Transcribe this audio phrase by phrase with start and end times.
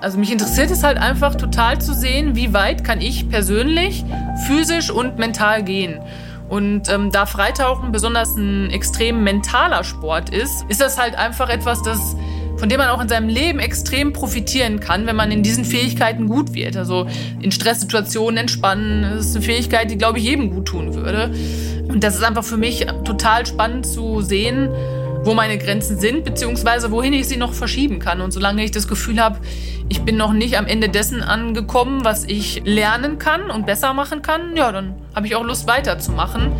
[0.00, 4.04] Also mich interessiert es halt einfach total zu sehen, wie weit kann ich persönlich,
[4.46, 6.00] physisch und mental gehen.
[6.48, 11.82] Und ähm, da Freitauchen besonders ein extrem mentaler Sport ist, ist das halt einfach etwas,
[11.82, 12.16] das
[12.56, 16.26] von dem man auch in seinem Leben extrem profitieren kann, wenn man in diesen Fähigkeiten
[16.26, 16.76] gut wird.
[16.76, 17.06] Also
[17.40, 21.34] in Stresssituationen entspannen, das ist eine Fähigkeit, die, glaube ich, jedem gut tun würde.
[21.88, 24.70] Und das ist einfach für mich total spannend zu sehen,
[25.26, 28.20] wo meine Grenzen sind, beziehungsweise wohin ich sie noch verschieben kann.
[28.20, 29.40] Und solange ich das Gefühl habe,
[29.88, 34.22] ich bin noch nicht am Ende dessen angekommen, was ich lernen kann und besser machen
[34.22, 36.52] kann, ja, dann habe ich auch Lust weiterzumachen.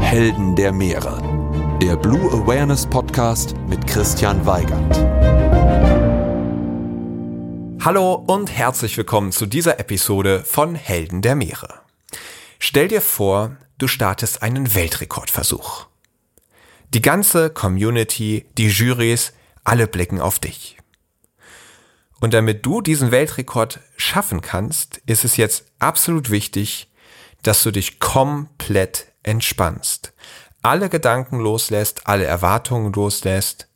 [0.00, 1.20] Helden der Meere.
[1.82, 4.96] Der Blue Awareness Podcast mit Christian Weigand.
[7.82, 11.79] Hallo und herzlich willkommen zu dieser Episode von Helden der Meere.
[12.62, 15.86] Stell dir vor, du startest einen Weltrekordversuch.
[16.92, 19.32] Die ganze Community, die Jurys,
[19.64, 20.76] alle blicken auf dich.
[22.20, 26.92] Und damit du diesen Weltrekord schaffen kannst, ist es jetzt absolut wichtig,
[27.42, 30.12] dass du dich komplett entspannst,
[30.60, 33.68] alle Gedanken loslässt, alle Erwartungen loslässt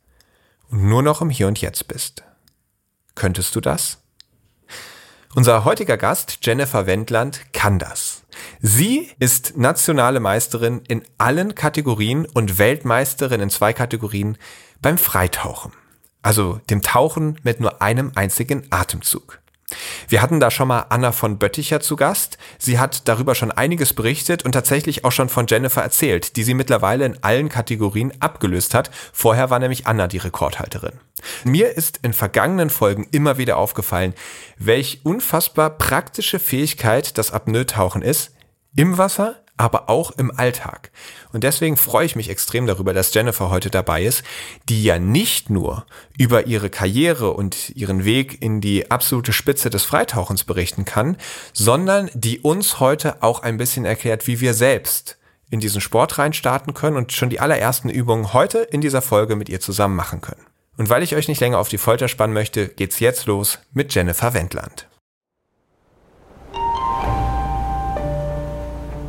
[0.69, 2.23] und nur noch im Hier und Jetzt bist.
[3.15, 3.97] Könntest du das?
[5.33, 8.14] Unser heutiger Gast, Jennifer Wendland, kann das.
[8.61, 14.37] Sie ist nationale Meisterin in allen Kategorien und Weltmeisterin in zwei Kategorien
[14.81, 15.71] beim Freitauchen.
[16.21, 19.41] Also dem Tauchen mit nur einem einzigen Atemzug.
[20.07, 22.37] Wir hatten da schon mal Anna von Bötticher zu Gast.
[22.59, 26.53] Sie hat darüber schon einiges berichtet und tatsächlich auch schon von Jennifer erzählt, die sie
[26.53, 28.91] mittlerweile in allen Kategorien abgelöst hat.
[29.11, 30.99] Vorher war nämlich Anna die Rekordhalterin.
[31.43, 34.13] Mir ist in vergangenen Folgen immer wieder aufgefallen,
[34.57, 38.34] welch unfassbar praktische Fähigkeit das Apnoe-Tauchen ist.
[38.75, 40.91] Im Wasser, aber auch im Alltag.
[41.31, 44.23] Und deswegen freue ich mich extrem darüber, dass Jennifer heute dabei ist,
[44.67, 45.85] die ja nicht nur
[46.17, 51.17] über ihre Karriere und ihren Weg in die absolute Spitze des Freitauchens berichten kann,
[51.53, 55.17] sondern die uns heute auch ein bisschen erklärt, wie wir selbst
[55.49, 59.47] in diesen Sport reinstarten können und schon die allerersten Übungen heute in dieser Folge mit
[59.47, 60.45] ihr zusammen machen können.
[60.77, 63.95] Und weil ich euch nicht länger auf die Folter spannen möchte, geht's jetzt los mit
[63.95, 64.87] Jennifer Wendland.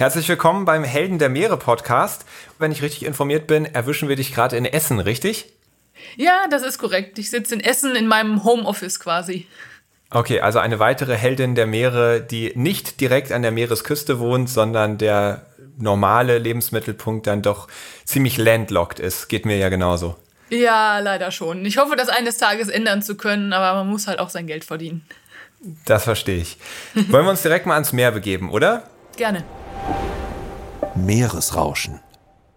[0.00, 2.24] Herzlich willkommen beim Helden der Meere Podcast.
[2.58, 5.52] Wenn ich richtig informiert bin, erwischen wir dich gerade in Essen, richtig?
[6.16, 7.18] Ja, das ist korrekt.
[7.18, 9.46] Ich sitze in Essen in meinem Homeoffice quasi.
[10.08, 14.96] Okay, also eine weitere Heldin der Meere, die nicht direkt an der Meeresküste wohnt, sondern
[14.96, 15.44] der
[15.76, 17.68] normale Lebensmittelpunkt dann doch
[18.06, 19.28] ziemlich landlocked ist.
[19.28, 20.16] Geht mir ja genauso.
[20.48, 21.66] Ja, leider schon.
[21.66, 24.64] Ich hoffe, das eines Tages ändern zu können, aber man muss halt auch sein Geld
[24.64, 25.04] verdienen.
[25.84, 26.56] Das verstehe ich.
[26.94, 28.84] Wollen wir uns direkt mal ans Meer begeben, oder?
[29.18, 29.44] Gerne.
[30.94, 32.00] Meeresrauschen.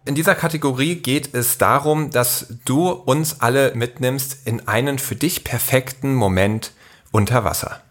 [0.05, 5.43] In dieser Kategorie geht es darum, dass du uns alle mitnimmst in einen für dich
[5.43, 6.71] perfekten Moment
[7.11, 7.81] unter Wasser.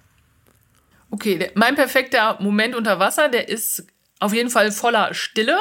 [1.10, 3.86] Okay, der, mein perfekter Moment unter Wasser, der ist
[4.22, 5.58] auf jeden Fall voller Stille,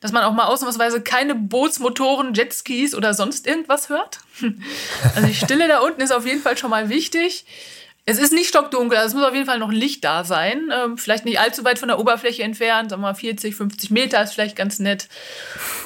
[0.00, 4.20] dass man auch mal ausnahmsweise keine Bootsmotoren, Jetskis oder sonst irgendwas hört.
[5.14, 7.44] Also die Stille da unten ist auf jeden Fall schon mal wichtig.
[8.06, 10.70] Es ist nicht stockdunkel, also es muss auf jeden Fall noch Licht da sein.
[10.72, 14.22] Ähm, vielleicht nicht allzu weit von der Oberfläche entfernt, sagen wir mal 40, 50 Meter
[14.22, 15.08] ist vielleicht ganz nett.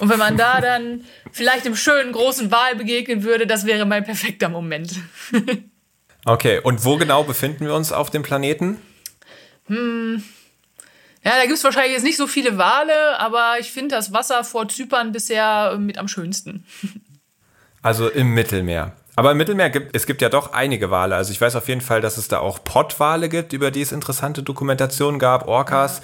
[0.01, 4.05] Und wenn man da dann vielleicht dem schönen großen Wal begegnen würde, das wäre mein
[4.05, 4.95] perfekter Moment.
[6.25, 8.81] okay, und wo genau befinden wir uns auf dem Planeten?
[9.67, 10.23] Hm.
[11.25, 14.45] Ja, da gibt es wahrscheinlich jetzt nicht so viele Wale, aber ich finde das Wasser
[14.45, 16.65] vor Zypern bisher mit am schönsten.
[17.83, 18.97] Also im Mittelmeer.
[19.17, 21.15] Aber im Mittelmeer gibt es gibt ja doch einige Wale.
[21.15, 23.93] Also ich weiß auf jeden Fall, dass es da auch Pottwale gibt, über die es
[23.93, 26.03] interessante Dokumentationen gab, Orcas.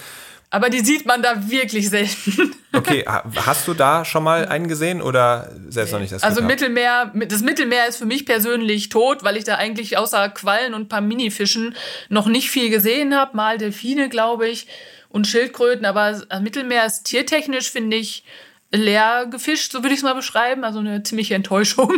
[0.53, 2.55] Aber die sieht man da wirklich selten.
[2.73, 3.05] Okay,
[3.45, 6.23] hast du da schon mal einen gesehen oder selbst noch nicht das?
[6.23, 10.73] Also Mittelmeer, das Mittelmeer ist für mich persönlich tot, weil ich da eigentlich außer Quallen
[10.75, 11.75] und ein paar Minifischen
[12.11, 13.37] noch nicht viel gesehen habe.
[13.37, 14.69] Mal Delfine, glaube ich,
[15.09, 15.85] und Schildkröten.
[15.85, 18.23] Aber das Mittelmeer ist tiertechnisch, finde ich,
[18.71, 20.65] leer gefischt, so würde ich es mal beschreiben.
[20.65, 21.93] Also eine ziemliche Enttäuschung.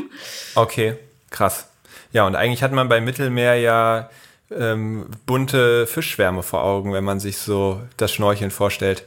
[0.55, 0.97] Okay,
[1.31, 1.69] krass.
[2.13, 4.11] Ja, und eigentlich hat man beim Mittelmeer ja
[4.51, 9.05] ähm, bunte Fischschwärme vor Augen, wenn man sich so das Schnorcheln vorstellt.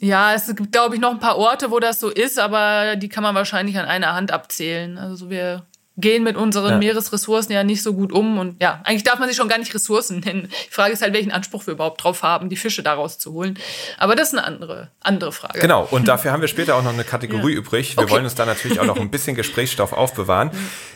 [0.00, 3.08] Ja, es gibt, glaube ich, noch ein paar Orte, wo das so ist, aber die
[3.08, 4.98] kann man wahrscheinlich an einer Hand abzählen.
[4.98, 5.64] Also wir
[5.98, 6.78] gehen mit unseren ja.
[6.78, 8.38] Meeresressourcen ja nicht so gut um.
[8.38, 10.48] Und ja, eigentlich darf man sich schon gar nicht Ressourcen nennen.
[10.68, 13.58] Die Frage ist halt, welchen Anspruch wir überhaupt drauf haben, die Fische daraus zu holen.
[13.98, 15.58] Aber das ist eine andere, andere Frage.
[15.60, 17.58] Genau, und dafür haben wir später auch noch eine Kategorie ja.
[17.58, 17.96] übrig.
[17.96, 18.12] Wir okay.
[18.12, 20.50] wollen uns da natürlich auch noch ein bisschen Gesprächsstoff aufbewahren.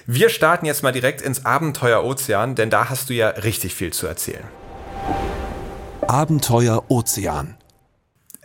[0.07, 3.93] Wir starten jetzt mal direkt ins Abenteuer Ozean, denn da hast du ja richtig viel
[3.93, 4.45] zu erzählen.
[6.03, 7.57] Abenteuer Ozean.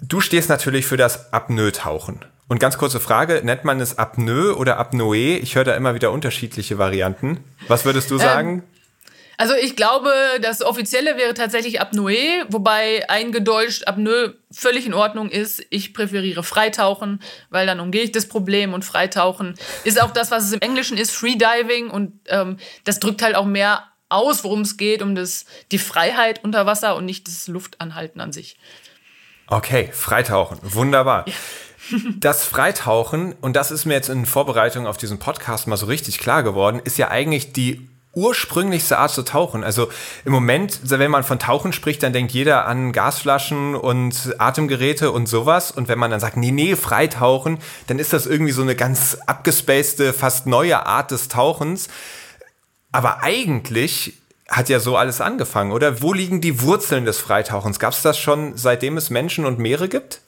[0.02, 2.26] Du stehst natürlich für das Apnoe-Tauchen.
[2.52, 5.38] Und ganz kurze Frage, nennt man es Apnoe oder Apnoe?
[5.38, 7.42] Ich höre da immer wieder unterschiedliche Varianten.
[7.70, 8.50] Was würdest du sagen?
[8.50, 8.64] Ähm,
[9.38, 10.12] also ich glaube,
[10.42, 15.64] das offizielle wäre tatsächlich Apnoe, wobei eingedeutscht Apnoe völlig in Ordnung ist.
[15.70, 17.22] Ich präferiere Freitauchen,
[17.52, 19.56] weil dann umgehe ich das Problem und Freitauchen
[19.86, 23.46] ist auch das, was es im Englischen ist, Freediving und ähm, das drückt halt auch
[23.46, 28.20] mehr aus, worum es geht, um das, die Freiheit unter Wasser und nicht das Luftanhalten
[28.20, 28.58] an sich.
[29.48, 31.24] Okay, Freitauchen, wunderbar.
[31.30, 31.34] Ja.
[32.20, 36.20] Das Freitauchen, und das ist mir jetzt in Vorbereitung auf diesen Podcast mal so richtig
[36.20, 39.64] klar geworden, ist ja eigentlich die ursprünglichste Art zu tauchen.
[39.64, 39.90] Also
[40.26, 45.28] im Moment, wenn man von Tauchen spricht, dann denkt jeder an Gasflaschen und Atemgeräte und
[45.28, 45.72] sowas.
[45.72, 49.18] Und wenn man dann sagt, nee, nee, Freitauchen, dann ist das irgendwie so eine ganz
[49.28, 51.88] abgespacede, fast neue Art des Tauchens.
[52.92, 54.16] Aber eigentlich
[54.50, 56.02] hat ja so alles angefangen, oder?
[56.02, 57.80] Wo liegen die Wurzeln des Freitauchens?
[57.80, 60.20] Gab es das schon, seitdem es Menschen und Meere gibt?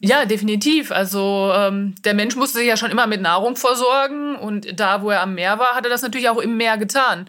[0.00, 0.92] Ja, definitiv.
[0.92, 5.10] Also ähm, der Mensch musste sich ja schon immer mit Nahrung versorgen und da, wo
[5.10, 7.28] er am Meer war, hat er das natürlich auch im Meer getan.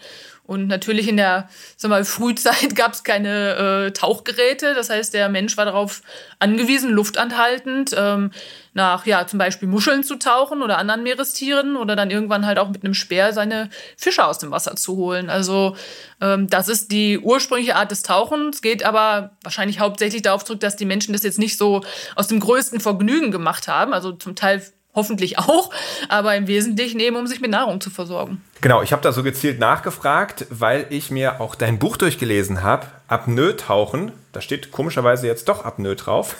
[0.49, 1.47] Und natürlich in der
[1.77, 4.73] sag mal, Frühzeit gab es keine äh, Tauchgeräte.
[4.73, 6.01] Das heißt, der Mensch war darauf
[6.39, 8.31] angewiesen, luftanhaltend ähm,
[8.73, 12.69] nach ja zum Beispiel Muscheln zu tauchen oder anderen Meerestieren oder dann irgendwann halt auch
[12.69, 15.29] mit einem Speer seine Fische aus dem Wasser zu holen.
[15.29, 15.75] Also
[16.19, 20.75] ähm, das ist die ursprüngliche Art des Tauchens, geht aber wahrscheinlich hauptsächlich darauf zurück, dass
[20.75, 21.83] die Menschen das jetzt nicht so
[22.15, 23.93] aus dem größten Vergnügen gemacht haben.
[23.93, 24.63] Also zum Teil
[24.99, 25.71] hoffentlich auch,
[26.09, 28.41] aber im Wesentlichen eben, um sich mit Nahrung zu versorgen.
[28.61, 32.87] Genau, ich habe da so gezielt nachgefragt, weil ich mir auch dein Buch durchgelesen habe,
[33.07, 34.11] Apnoe-Tauchen.
[34.33, 36.35] Da steht komischerweise jetzt doch Apnoe drauf.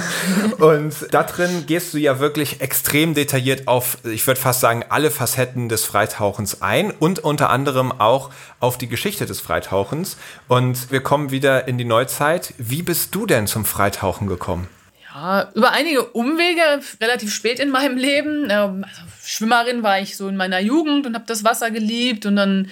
[0.58, 5.10] und da drin gehst du ja wirklich extrem detailliert auf, ich würde fast sagen, alle
[5.10, 8.28] Facetten des Freitauchens ein und unter anderem auch
[8.60, 10.18] auf die Geschichte des Freitauchens.
[10.48, 12.52] Und wir kommen wieder in die Neuzeit.
[12.58, 14.68] Wie bist du denn zum Freitauchen gekommen?
[15.14, 18.48] Ja, über einige Umwege, relativ spät in meinem Leben.
[18.50, 22.26] Ähm, also Schwimmerin war ich so in meiner Jugend und habe das Wasser geliebt.
[22.26, 22.68] Und dann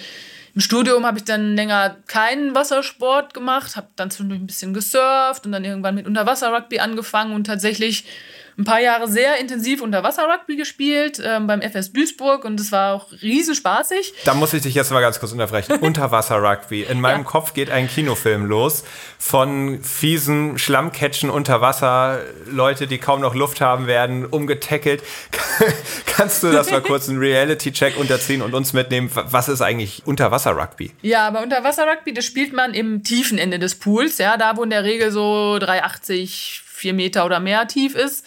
[0.53, 5.45] im Studium habe ich dann länger keinen Wassersport gemacht, habe dann zwischendurch ein bisschen gesurft
[5.45, 8.03] und dann irgendwann mit Unterwasser-Rugby angefangen und tatsächlich
[8.57, 13.11] ein paar Jahre sehr intensiv Unterwasser-Rugby gespielt ähm, beim FS Duisburg und es war auch
[13.21, 14.13] riesenspaßig.
[14.25, 15.75] Da muss ich dich jetzt mal ganz kurz unterbrechen.
[15.81, 16.83] Unterwasser-Rugby.
[16.83, 17.23] In meinem ja.
[17.23, 18.83] Kopf geht ein Kinofilm los
[19.17, 25.01] von fiesen Schlammcatchen unter Wasser, Leute, die kaum noch Luft haben, werden umgetackelt.
[26.05, 29.09] Kannst du das mal kurz einen Reality-Check unterziehen und uns mitnehmen?
[29.13, 30.91] Was ist eigentlich Unterwasser-Rugby?
[31.01, 34.69] Ja, aber Unterwasser-Rugby, das spielt man im tiefen Ende des Pools, ja, da wo in
[34.69, 38.25] der Regel so 380 vier Meter oder mehr tief ist.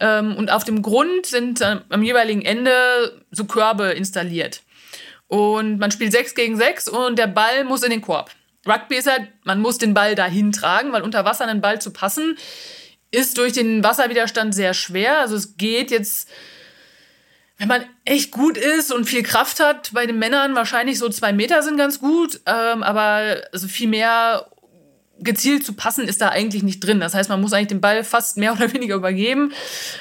[0.00, 4.62] Ähm, und auf dem Grund sind äh, am jeweiligen Ende so Körbe installiert.
[5.28, 8.30] Und man spielt sechs gegen sechs und der Ball muss in den Korb.
[8.66, 11.92] Rugby ist halt, man muss den Ball dahin tragen, weil unter Wasser einen Ball zu
[11.92, 12.36] passen,
[13.12, 15.20] ist durch den Wasserwiderstand sehr schwer.
[15.20, 16.28] Also es geht jetzt,
[17.56, 21.32] wenn man echt gut ist und viel Kraft hat, bei den Männern wahrscheinlich so zwei
[21.32, 24.51] Meter sind ganz gut, ähm, aber also viel mehr
[25.22, 27.00] gezielt zu passen ist da eigentlich nicht drin.
[27.00, 29.52] Das heißt, man muss eigentlich den Ball fast mehr oder weniger übergeben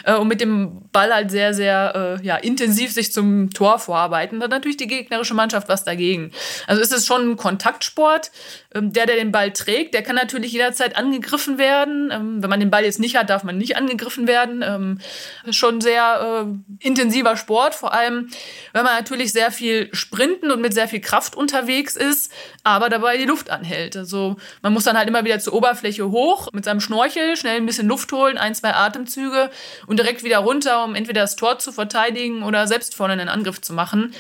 [0.04, 4.40] äh, und mit dem Ball halt sehr, sehr äh, ja, intensiv sich zum Tor vorarbeiten.
[4.40, 6.32] Da hat natürlich die gegnerische Mannschaft was dagegen.
[6.68, 8.32] Also ist es schon ein Kontaktsport.
[8.74, 12.10] Ähm, der, der den Ball trägt, der kann natürlich jederzeit angegriffen werden.
[12.12, 14.64] Ähm, wenn man den Ball jetzt nicht hat, darf man nicht angegriffen werden.
[14.66, 15.00] Ähm,
[15.46, 18.30] ist schon sehr äh, intensiver Sport, vor allem,
[18.72, 22.32] wenn man natürlich sehr viel sprinten und mit sehr viel Kraft unterwegs ist,
[22.64, 23.98] aber dabei die Luft anhält.
[23.98, 27.66] Also man muss dann halt immer wieder zur Oberfläche hoch mit seinem Schnorchel, schnell ein
[27.66, 29.50] bisschen Luft holen, ein, zwei Atemzüge
[29.88, 33.60] und direkt wieder runter, um entweder das Tor zu verteidigen oder selbst vorne einen Angriff
[33.60, 34.14] zu machen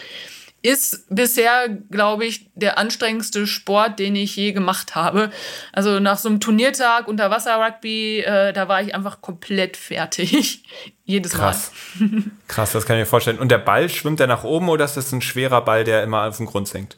[0.62, 5.32] ist bisher, glaube ich, der anstrengendste Sport, den ich je gemacht habe.
[5.74, 10.63] Also nach so einem Turniertag unter Wasser Rugby, äh, da war ich einfach komplett fertig.
[11.06, 11.72] Jedes Krass.
[12.00, 12.24] Mal.
[12.48, 13.39] Krass, das kann ich mir vorstellen.
[13.39, 16.27] Und der Ball, schwimmt der nach oben oder ist das ein schwerer Ball, der immer
[16.27, 16.96] auf den Grund sinkt?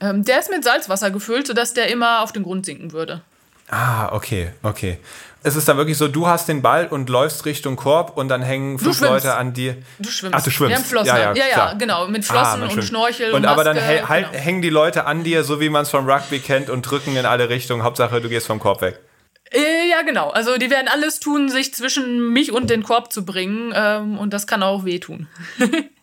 [0.00, 3.22] Ähm, der ist mit Salzwasser gefüllt, sodass der immer auf den Grund sinken würde.
[3.68, 4.98] Ah, okay, okay
[5.46, 8.42] ist es dann wirklich so, du hast den Ball und läufst Richtung Korb und dann
[8.42, 9.76] hängen fünf Leute an dir.
[9.98, 10.36] Du schwimmst.
[10.36, 10.70] Ach, du schwimmst.
[10.70, 11.06] Wir haben Flossen.
[11.06, 12.08] Ja, ja, ja, ja genau.
[12.08, 14.42] Mit Flossen ah, und Schnorchel und, und aber dann Maske, halt, genau.
[14.42, 17.26] hängen die Leute an dir, so wie man es vom Rugby kennt und drücken in
[17.26, 17.84] alle Richtungen.
[17.84, 18.98] Hauptsache, du gehst vom Korb weg.
[19.52, 20.30] Äh, ja, genau.
[20.30, 23.72] Also die werden alles tun, sich zwischen mich und den Korb zu bringen.
[23.74, 25.28] Ähm, und das kann auch wehtun.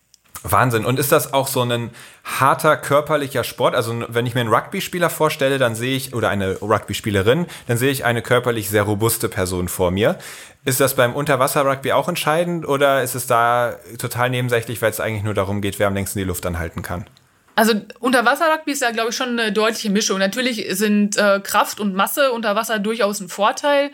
[0.44, 0.86] Wahnsinn.
[0.86, 1.92] Und ist das auch so ein
[2.24, 3.76] harter körperlicher Sport?
[3.76, 7.92] Also wenn ich mir einen Rugby-Spieler vorstelle, dann sehe ich, oder eine Rugby-Spielerin, dann sehe
[7.92, 10.18] ich eine körperlich sehr robuste Person vor mir.
[10.66, 15.24] Ist das beim Unterwasser-Rugby auch entscheidend oder ist es da total nebensächlich, weil es eigentlich
[15.24, 17.06] nur darum geht, wer am längsten die Luft anhalten kann?
[17.56, 20.20] Also Unterwasser-Rugby ist ja, glaube ich, schon eine deutliche Mischung.
[20.20, 23.92] Natürlich sind äh, Kraft und Masse unter Wasser durchaus ein Vorteil.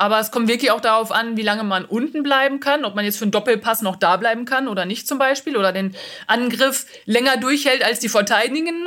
[0.00, 3.04] Aber es kommt wirklich auch darauf an, wie lange man unten bleiben kann, ob man
[3.04, 5.94] jetzt für einen Doppelpass noch da bleiben kann oder nicht zum Beispiel oder den
[6.26, 8.86] Angriff länger durchhält als die Verteidigenden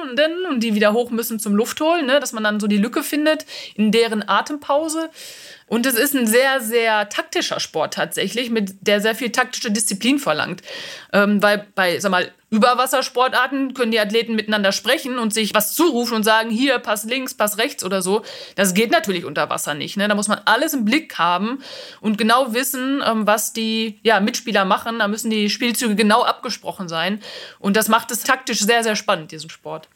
[0.50, 2.20] und die wieder hoch müssen zum Luftholen, ne?
[2.20, 5.12] dass man dann so die Lücke findet in deren Atempause.
[5.68, 10.20] Und es ist ein sehr, sehr taktischer Sport tatsächlich, mit der sehr viel taktische Disziplin
[10.20, 10.62] verlangt.
[11.12, 16.14] Ähm, weil bei, sag mal, Überwassersportarten können die Athleten miteinander sprechen und sich was zurufen
[16.14, 18.24] und sagen, hier, pass links, pass rechts oder so.
[18.56, 19.98] Das geht natürlich unter Wasser nicht.
[19.98, 20.08] Ne?
[20.08, 21.64] Da muss man alles im Blick haben
[22.00, 25.00] und genau wissen, ähm, was die ja, Mitspieler machen.
[25.00, 27.22] Da müssen die Spielzüge genau abgesprochen sein.
[27.58, 29.90] Und das macht es taktisch sehr, sehr spannend, diesen Sport.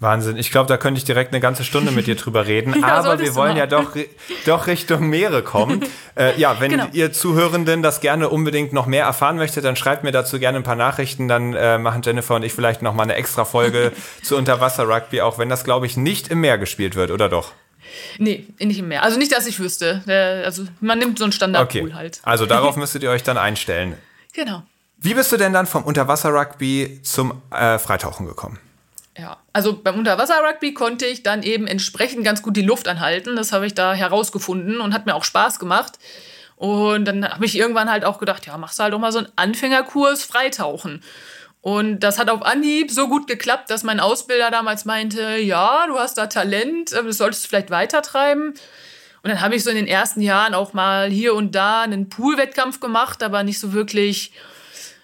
[0.00, 0.36] Wahnsinn.
[0.36, 2.74] Ich glaube, da könnte ich direkt eine ganze Stunde mit dir drüber reden.
[2.80, 3.96] ja, aber wir wollen ja doch,
[4.44, 5.84] doch Richtung Meere kommen.
[6.16, 6.86] äh, ja, wenn genau.
[6.92, 10.64] ihr Zuhörenden das gerne unbedingt noch mehr erfahren möchtet, dann schreibt mir dazu gerne ein
[10.64, 11.28] paar Nachrichten.
[11.28, 15.38] Dann äh, machen Jennifer und ich vielleicht noch mal eine extra Folge zu Unterwasser-Rugby, auch
[15.38, 17.52] wenn das, glaube ich, nicht im Meer gespielt wird, oder doch?
[18.18, 19.04] Nee, nicht im Meer.
[19.04, 20.02] Also nicht, dass ich wüsste.
[20.44, 21.94] Also man nimmt so einen Standardpool okay.
[21.94, 22.20] halt.
[22.24, 23.94] Also darauf müsstet ihr euch dann einstellen.
[24.32, 24.62] Genau.
[24.98, 28.58] Wie bist du denn dann vom Unterwasser-Rugby zum äh, Freitauchen gekommen?
[29.16, 33.36] Ja, also beim Unterwasser-Rugby konnte ich dann eben entsprechend ganz gut die Luft anhalten.
[33.36, 35.98] Das habe ich da herausgefunden und hat mir auch Spaß gemacht.
[36.56, 39.18] Und dann habe ich irgendwann halt auch gedacht, ja, machst du halt doch mal so
[39.18, 41.02] einen Anfängerkurs Freitauchen.
[41.60, 45.98] Und das hat auf Anhieb so gut geklappt, dass mein Ausbilder damals meinte, ja, du
[45.98, 48.48] hast da Talent, äh, das solltest du vielleicht weitertreiben.
[49.22, 52.10] Und dann habe ich so in den ersten Jahren auch mal hier und da einen
[52.10, 54.32] Poolwettkampf gemacht, aber nicht so wirklich,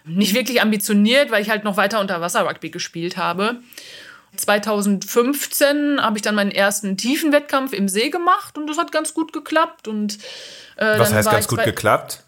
[0.05, 3.61] nicht wirklich ambitioniert, weil ich halt noch weiter Unterwasser-Rugby gespielt habe.
[4.37, 9.13] 2015 habe ich dann meinen ersten tiefen Wettkampf im See gemacht und das hat ganz
[9.13, 9.89] gut geklappt.
[9.89, 10.19] Und,
[10.77, 12.23] äh, Was heißt ganz gut geklappt?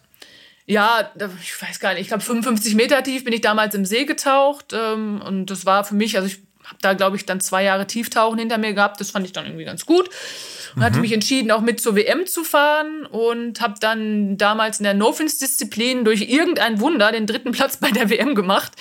[0.65, 1.11] Ja,
[1.41, 4.73] ich weiß gar nicht, ich glaube 55 Meter tief bin ich damals im See getaucht
[4.73, 7.85] ähm, und das war für mich, also ich habe da glaube ich dann zwei Jahre
[7.85, 10.09] Tieftauchen hinter mir gehabt, das fand ich dann irgendwie ganz gut
[10.75, 10.83] und mhm.
[10.83, 14.93] hatte mich entschieden, auch mit zur WM zu fahren und habe dann damals in der
[14.93, 18.73] No-Fins-Disziplin durch irgendein Wunder den dritten Platz bei der WM gemacht.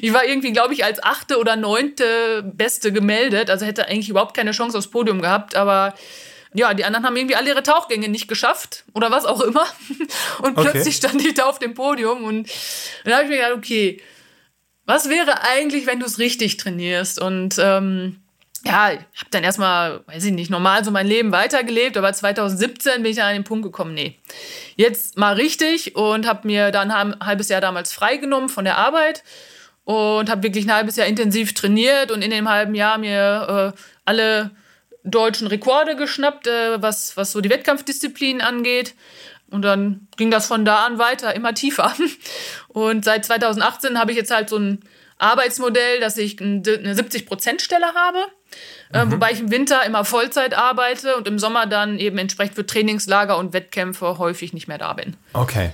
[0.00, 4.36] Ich war irgendwie, glaube ich, als achte oder neunte Beste gemeldet, also hätte eigentlich überhaupt
[4.36, 5.94] keine Chance aufs Podium gehabt, aber
[6.54, 9.66] ja, die anderen haben irgendwie alle ihre Tauchgänge nicht geschafft oder was auch immer.
[10.42, 10.70] Und okay.
[10.70, 12.48] plötzlich stand ich da auf dem Podium und
[13.04, 14.00] dann habe ich mir gedacht, okay,
[14.86, 17.20] was wäre eigentlich, wenn du es richtig trainierst?
[17.20, 18.20] Und ähm,
[18.64, 23.02] ja, ich habe dann erstmal, weiß ich nicht, normal so mein Leben weitergelebt, aber 2017
[23.02, 24.18] bin ich dann an den Punkt gekommen, nee,
[24.76, 29.22] jetzt mal richtig und habe mir dann ein halbes Jahr damals freigenommen von der Arbeit
[29.84, 33.80] und habe wirklich ein halbes Jahr intensiv trainiert und in dem halben Jahr mir äh,
[34.04, 34.50] alle
[35.04, 38.94] deutschen Rekorde geschnappt, äh, was, was so die Wettkampfdisziplin angeht.
[39.50, 41.94] Und dann ging das von da an weiter, immer tiefer.
[42.68, 44.80] Und seit 2018 habe ich jetzt halt so ein
[45.16, 48.18] Arbeitsmodell, dass ich eine 70%-Stelle habe,
[48.92, 49.12] äh, mhm.
[49.12, 53.36] wobei ich im Winter immer Vollzeit arbeite und im Sommer dann eben entsprechend für Trainingslager
[53.38, 55.16] und Wettkämpfe häufig nicht mehr da bin.
[55.32, 55.70] Okay.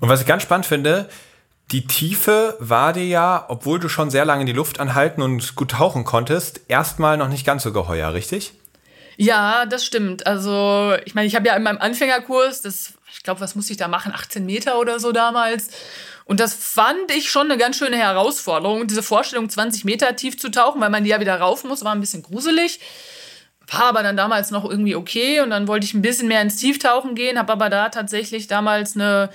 [0.00, 1.08] Und was ich ganz spannend finde,
[1.70, 5.56] die Tiefe war dir ja, obwohl du schon sehr lange in die Luft anhalten und
[5.56, 8.52] gut tauchen konntest, erstmal noch nicht ganz so geheuer, richtig?
[9.16, 10.26] Ja, das stimmt.
[10.26, 13.78] Also, ich meine, ich habe ja in meinem Anfängerkurs, das, ich glaube, was musste ich
[13.78, 14.12] da machen?
[14.12, 15.68] 18 Meter oder so damals.
[16.24, 18.86] Und das fand ich schon eine ganz schöne Herausforderung.
[18.86, 22.00] Diese Vorstellung, 20 Meter tief zu tauchen, weil man ja wieder rauf muss, war ein
[22.00, 22.80] bisschen gruselig.
[23.70, 25.40] War aber dann damals noch irgendwie okay.
[25.40, 28.94] Und dann wollte ich ein bisschen mehr ins Tieftauchen gehen, habe aber da tatsächlich damals
[28.94, 29.30] eine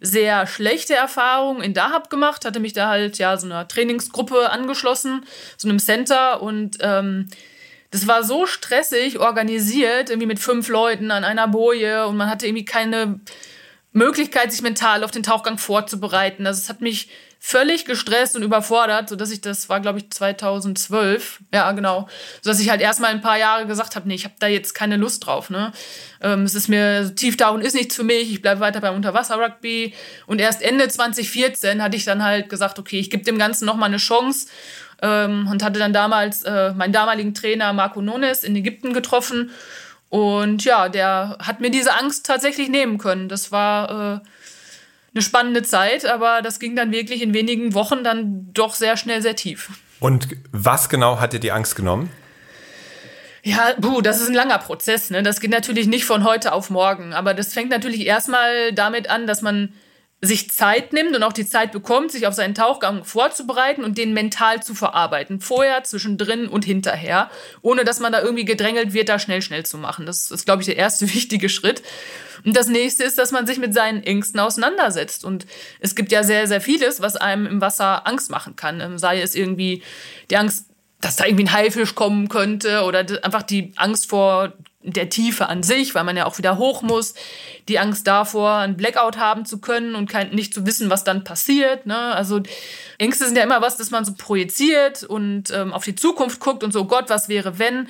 [0.00, 5.24] sehr schlechte Erfahrung in Dahab gemacht, hatte mich da halt ja so einer Trainingsgruppe angeschlossen,
[5.56, 7.28] so einem Center und ähm,
[7.92, 12.46] das war so stressig organisiert, irgendwie mit fünf Leuten an einer Boje und man hatte
[12.46, 13.20] irgendwie keine
[13.92, 16.46] Möglichkeit, sich mental auf den Tauchgang vorzubereiten.
[16.46, 17.10] Also es hat mich
[17.44, 22.08] völlig gestresst und überfordert, so dass ich das war, glaube ich, 2012, ja genau,
[22.40, 24.74] so dass ich halt erstmal ein paar Jahre gesagt habe, nee, ich habe da jetzt
[24.74, 25.50] keine Lust drauf.
[25.50, 25.72] Ne,
[26.20, 28.30] ähm, es ist mir Tieftauchen ist nichts für mich.
[28.30, 29.92] Ich bleibe weiter beim Unterwasser-Rugby
[30.26, 33.76] und erst Ende 2014 hatte ich dann halt gesagt, okay, ich gebe dem Ganzen noch
[33.76, 34.46] mal eine Chance
[35.02, 39.50] ähm, und hatte dann damals äh, meinen damaligen Trainer Marco Nones in Ägypten getroffen.
[40.08, 43.28] Und ja, der hat mir diese Angst tatsächlich nehmen können.
[43.28, 44.20] Das war äh,
[45.14, 49.20] eine spannende Zeit, aber das ging dann wirklich in wenigen Wochen dann doch sehr schnell
[49.22, 49.70] sehr tief.
[50.00, 52.10] Und was genau hat dir die Angst genommen?
[53.44, 55.10] Ja, buh, das ist ein langer Prozess.
[55.10, 55.22] Ne?
[55.22, 57.12] Das geht natürlich nicht von heute auf morgen.
[57.12, 59.72] Aber das fängt natürlich erstmal damit an, dass man
[60.24, 64.12] sich Zeit nimmt und auch die Zeit bekommt, sich auf seinen Tauchgang vorzubereiten und den
[64.12, 65.40] mental zu verarbeiten.
[65.40, 67.28] Vorher, zwischendrin und hinterher.
[67.60, 70.06] Ohne dass man da irgendwie gedrängelt wird, da schnell, schnell zu machen.
[70.06, 71.82] Das ist, glaube ich, der erste wichtige Schritt.
[72.44, 75.24] Und das nächste ist, dass man sich mit seinen Ängsten auseinandersetzt.
[75.24, 75.44] Und
[75.80, 78.80] es gibt ja sehr, sehr vieles, was einem im Wasser Angst machen kann.
[78.80, 79.82] Ähm, sei es irgendwie
[80.30, 80.66] die Angst,
[81.00, 84.52] dass da irgendwie ein Haifisch kommen könnte oder einfach die Angst vor
[84.82, 87.14] der Tiefe an sich, weil man ja auch wieder hoch muss,
[87.68, 91.24] die Angst davor, ein Blackout haben zu können und kein, nicht zu wissen, was dann
[91.24, 91.86] passiert.
[91.86, 91.96] Ne?
[91.96, 92.40] Also
[92.98, 96.64] Ängste sind ja immer was, das man so projiziert und ähm, auf die Zukunft guckt
[96.64, 97.88] und so, Gott, was wäre, wenn?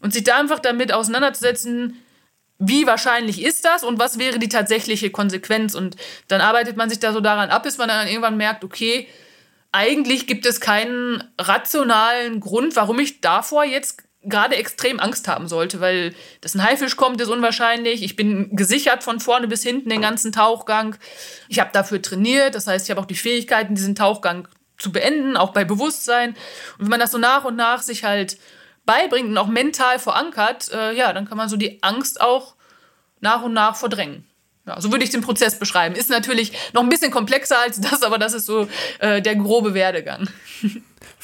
[0.00, 2.02] Und sich da einfach damit auseinanderzusetzen,
[2.58, 5.74] wie wahrscheinlich ist das und was wäre die tatsächliche Konsequenz?
[5.74, 5.96] Und
[6.28, 9.08] dann arbeitet man sich da so daran ab, bis man dann irgendwann merkt, okay,
[9.72, 15.80] eigentlich gibt es keinen rationalen Grund, warum ich davor jetzt gerade extrem Angst haben sollte,
[15.80, 18.02] weil dass ein Haifisch kommt, ist unwahrscheinlich.
[18.02, 20.96] Ich bin gesichert von vorne bis hinten den ganzen Tauchgang.
[21.48, 25.36] Ich habe dafür trainiert, das heißt, ich habe auch die Fähigkeiten, diesen Tauchgang zu beenden,
[25.36, 26.30] auch bei Bewusstsein.
[26.78, 28.36] Und wenn man das so nach und nach sich halt
[28.84, 32.54] beibringt und auch mental verankert, äh, ja, dann kann man so die Angst auch
[33.20, 34.24] nach und nach verdrängen.
[34.66, 35.94] Ja, so würde ich den Prozess beschreiben.
[35.94, 39.74] Ist natürlich noch ein bisschen komplexer als das, aber das ist so äh, der grobe
[39.74, 40.28] Werdegang.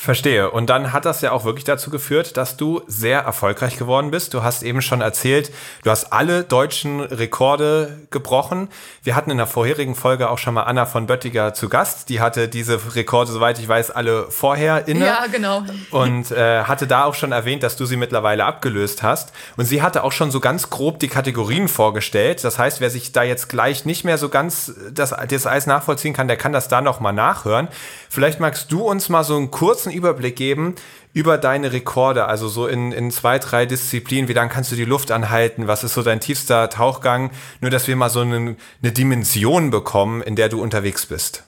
[0.03, 0.51] Verstehe.
[0.51, 4.35] Und dann hat das ja auch wirklich dazu geführt, dass du sehr erfolgreich geworden bist.
[4.35, 5.53] Du hast eben schon erzählt,
[5.85, 8.69] du hast alle deutschen Rekorde gebrochen.
[9.05, 12.09] Wir hatten in der vorherigen Folge auch schon mal Anna von Böttiger zu Gast.
[12.09, 15.07] Die hatte diese Rekorde, soweit ich weiß, alle vorher inne.
[15.07, 15.63] Ja, genau.
[15.93, 19.31] Und äh, hatte da auch schon erwähnt, dass du sie mittlerweile abgelöst hast.
[19.57, 22.43] Und sie hatte auch schon so ganz grob die Kategorien vorgestellt.
[22.43, 26.13] Das heißt, wer sich da jetzt gleich nicht mehr so ganz das, das Eis nachvollziehen
[26.13, 27.69] kann, der kann das da nochmal nachhören.
[28.11, 30.75] Vielleicht magst du uns mal so einen kurzen Überblick geben
[31.13, 34.85] über deine Rekorde, also so in, in zwei, drei Disziplinen, wie lange kannst du die
[34.85, 38.93] Luft anhalten, was ist so dein tiefster Tauchgang, nur dass wir mal so eine, eine
[38.93, 41.45] Dimension bekommen, in der du unterwegs bist.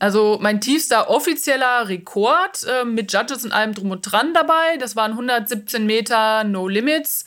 [0.00, 4.96] Also mein tiefster offizieller Rekord äh, mit Judges und allem drum und dran dabei, das
[4.96, 7.24] waren 117 Meter No Limits.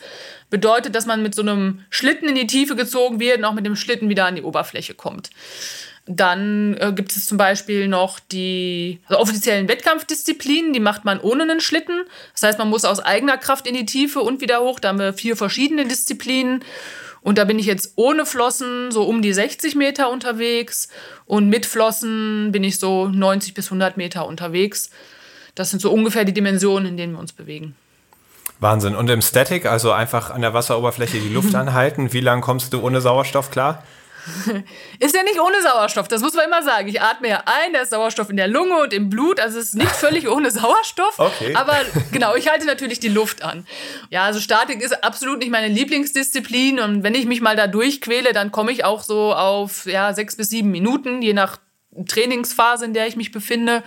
[0.50, 3.65] Bedeutet, dass man mit so einem Schlitten in die Tiefe gezogen wird und auch mit
[3.65, 5.32] dem Schlitten wieder an die Oberfläche kommt.
[6.08, 11.43] Dann äh, gibt es zum Beispiel noch die also offiziellen Wettkampfdisziplinen, die macht man ohne
[11.43, 12.04] einen Schlitten.
[12.34, 14.80] Das heißt, man muss aus eigener Kraft in die Tiefe und wieder hoch.
[14.80, 16.63] Da haben wir vier verschiedene Disziplinen.
[17.22, 20.88] Und da bin ich jetzt ohne Flossen so um die 60 Meter unterwegs.
[21.26, 24.91] Und mit Flossen bin ich so 90 bis 100 Meter unterwegs.
[25.56, 27.76] Das sind so ungefähr die Dimensionen, in denen wir uns bewegen.
[28.60, 28.96] Wahnsinn.
[28.96, 32.82] Und im Static, also einfach an der Wasseroberfläche die Luft anhalten, wie lange kommst du
[32.82, 33.84] ohne Sauerstoff klar?
[34.99, 36.87] Ist ja nicht ohne Sauerstoff, das muss man immer sagen.
[36.87, 39.69] Ich atme ja ein, da ist Sauerstoff in der Lunge und im Blut, also es
[39.69, 41.17] ist nicht völlig ohne Sauerstoff.
[41.17, 41.55] Okay.
[41.55, 41.77] Aber
[42.11, 43.65] genau, ich halte natürlich die Luft an.
[44.09, 48.33] Ja, also Statik ist absolut nicht meine Lieblingsdisziplin und wenn ich mich mal da durchquäle,
[48.33, 51.57] dann komme ich auch so auf ja, sechs bis sieben Minuten, je nach
[52.07, 53.83] Trainingsphase, in der ich mich befinde.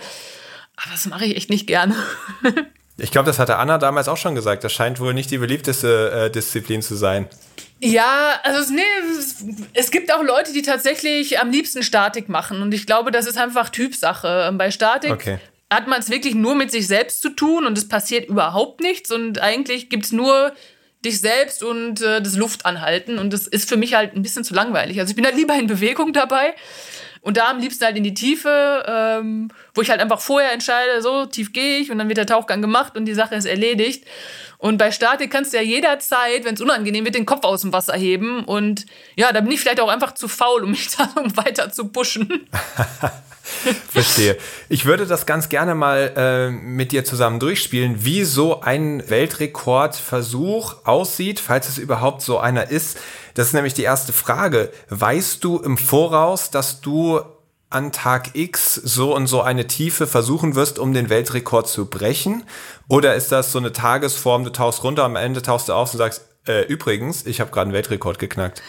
[0.75, 1.95] Aber das mache ich echt nicht gerne.
[2.97, 4.63] Ich glaube, das hatte Anna damals auch schon gesagt.
[4.63, 7.27] Das scheint wohl nicht die beliebteste äh, Disziplin zu sein.
[7.83, 8.81] Ja, also nee,
[9.73, 12.61] es gibt auch Leute, die tatsächlich am liebsten Statik machen.
[12.61, 14.53] Und ich glaube, das ist einfach Typsache.
[14.55, 15.39] Bei Statik okay.
[15.71, 19.11] hat man es wirklich nur mit sich selbst zu tun und es passiert überhaupt nichts.
[19.11, 20.53] Und eigentlich gibt es nur
[21.03, 23.17] dich selbst und äh, das Luftanhalten.
[23.17, 24.99] Und das ist für mich halt ein bisschen zu langweilig.
[24.99, 26.53] Also ich bin halt lieber in Bewegung dabei.
[27.21, 31.01] Und da am liebsten halt in die Tiefe, ähm, wo ich halt einfach vorher entscheide,
[31.01, 34.05] so tief gehe ich und dann wird der Tauchgang gemacht und die Sache ist erledigt.
[34.61, 37.73] Und bei Statik kannst du ja jederzeit, wenn es unangenehm wird, den Kopf aus dem
[37.73, 38.45] Wasser heben.
[38.45, 41.87] Und ja, da bin ich vielleicht auch einfach zu faul, um mich da weiter zu
[41.87, 42.47] pushen.
[43.89, 44.37] Verstehe.
[44.69, 50.85] Ich würde das ganz gerne mal äh, mit dir zusammen durchspielen, wie so ein Weltrekordversuch
[50.85, 52.99] aussieht, falls es überhaupt so einer ist.
[53.33, 54.71] Das ist nämlich die erste Frage.
[54.89, 57.19] Weißt du im Voraus, dass du
[57.71, 62.43] an Tag X so und so eine Tiefe versuchen wirst, um den Weltrekord zu brechen?
[62.87, 65.97] Oder ist das so eine Tagesform, du tauchst runter, am Ende tauchst du auf und
[65.97, 68.61] sagst, äh, übrigens, ich habe gerade einen Weltrekord geknackt?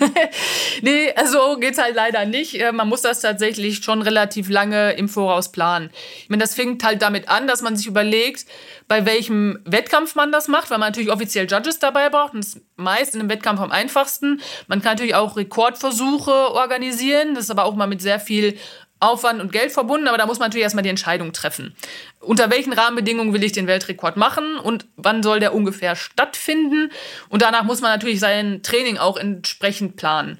[0.82, 2.60] nee, also geht's halt leider nicht.
[2.60, 5.90] Äh, man muss das tatsächlich schon relativ lange im Voraus planen.
[6.22, 8.46] Ich meine, das fängt halt damit an, dass man sich überlegt,
[8.88, 12.34] bei welchem Wettkampf man das macht, weil man natürlich offiziell Judges dabei braucht.
[12.34, 14.40] Und das ist meist in einem Wettkampf am einfachsten.
[14.66, 17.34] Man kann natürlich auch Rekordversuche organisieren.
[17.34, 18.58] Das ist aber auch mal mit sehr viel
[19.00, 21.74] Aufwand und Geld verbunden, aber da muss man natürlich erstmal die Entscheidung treffen.
[22.20, 26.90] Unter welchen Rahmenbedingungen will ich den Weltrekord machen und wann soll der ungefähr stattfinden?
[27.28, 30.38] Und danach muss man natürlich sein Training auch entsprechend planen.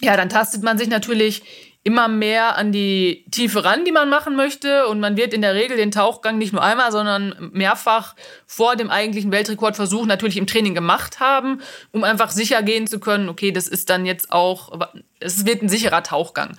[0.00, 1.42] Ja, dann tastet man sich natürlich
[1.88, 4.86] immer mehr an die Tiefe ran, die man machen möchte.
[4.88, 8.14] Und man wird in der Regel den Tauchgang nicht nur einmal, sondern mehrfach
[8.46, 13.28] vor dem eigentlichen Weltrekordversuch natürlich im Training gemacht haben, um einfach sicher gehen zu können,
[13.28, 14.78] okay, das ist dann jetzt auch,
[15.20, 16.58] es wird ein sicherer Tauchgang.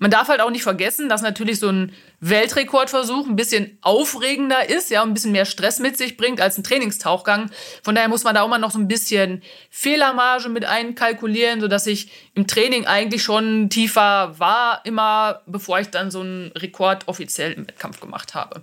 [0.00, 4.90] Man darf halt auch nicht vergessen, dass natürlich so ein Weltrekordversuch ein bisschen aufregender ist,
[4.90, 7.50] ja, und ein bisschen mehr Stress mit sich bringt als ein Trainingstauchgang.
[7.82, 11.86] Von daher muss man da auch mal noch so ein bisschen Fehlermarge mit einkalkulieren, sodass
[11.86, 17.52] ich im Training eigentlich schon tiefer war, immer bevor ich dann so einen Rekord offiziell
[17.52, 18.62] im Wettkampf gemacht habe.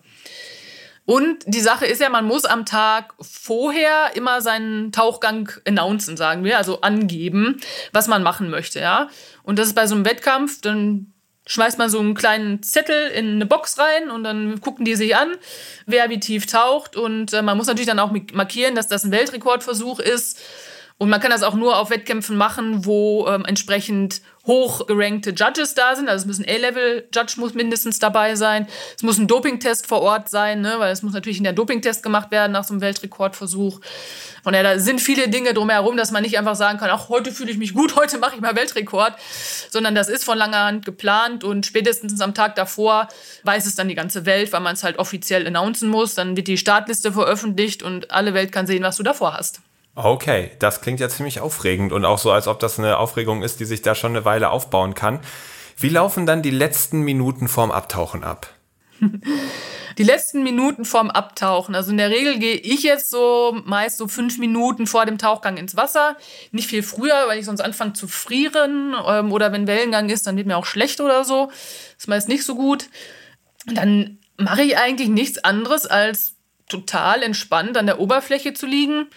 [1.05, 6.43] Und die Sache ist ja, man muss am Tag vorher immer seinen Tauchgang announcen, sagen
[6.43, 7.61] wir, also angeben,
[7.93, 9.09] was man machen möchte, ja.
[9.43, 11.13] Und das ist bei so einem Wettkampf, dann
[11.47, 15.15] schmeißt man so einen kleinen Zettel in eine Box rein und dann gucken die sich
[15.15, 15.35] an,
[15.85, 16.95] wer wie tief taucht.
[16.95, 20.39] Und äh, man muss natürlich dann auch markieren, dass das ein Weltrekordversuch ist.
[20.99, 25.75] Und man kann das auch nur auf Wettkämpfen machen, wo ähm, entsprechend hoch gerankte Judges
[25.75, 26.09] da sind.
[26.09, 28.65] Also es muss ein A-Level-Judge muss mindestens dabei sein.
[28.95, 30.75] Es muss ein Dopingtest vor Ort sein, ne?
[30.79, 33.79] weil es muss natürlich in der Dopingtest gemacht werden nach so einem Weltrekordversuch.
[34.41, 37.31] Von daher, da sind viele Dinge drumherum, dass man nicht einfach sagen kann, ach, heute
[37.31, 39.13] fühle ich mich gut, heute mache ich mal Weltrekord,
[39.69, 43.07] sondern das ist von langer Hand geplant und spätestens am Tag davor
[43.43, 46.15] weiß es dann die ganze Welt, weil man es halt offiziell announcen muss.
[46.15, 49.59] Dann wird die Startliste veröffentlicht und alle Welt kann sehen, was du davor hast.
[49.99, 53.59] Okay, das klingt ja ziemlich aufregend und auch so, als ob das eine Aufregung ist,
[53.59, 55.19] die sich da schon eine Weile aufbauen kann.
[55.75, 58.47] Wie laufen dann die letzten Minuten vorm Abtauchen ab?
[59.97, 61.73] Die letzten Minuten vorm Abtauchen.
[61.73, 65.57] Also in der Regel gehe ich jetzt so meist so fünf Minuten vor dem Tauchgang
[65.57, 66.15] ins Wasser.
[66.51, 68.95] Nicht viel früher, weil ich sonst anfange zu frieren.
[69.07, 71.49] Ähm, oder wenn Wellengang ist, dann wird mir auch schlecht oder so.
[71.97, 72.89] Ist meist nicht so gut.
[73.65, 76.35] Dann mache ich eigentlich nichts anderes, als
[76.69, 79.07] total entspannt an der Oberfläche zu liegen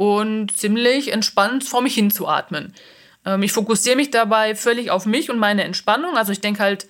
[0.00, 2.72] und ziemlich entspannt vor mich hin zu atmen.
[3.26, 6.16] Ähm, ich fokussiere mich dabei völlig auf mich und meine Entspannung.
[6.16, 6.86] Also ich denke halt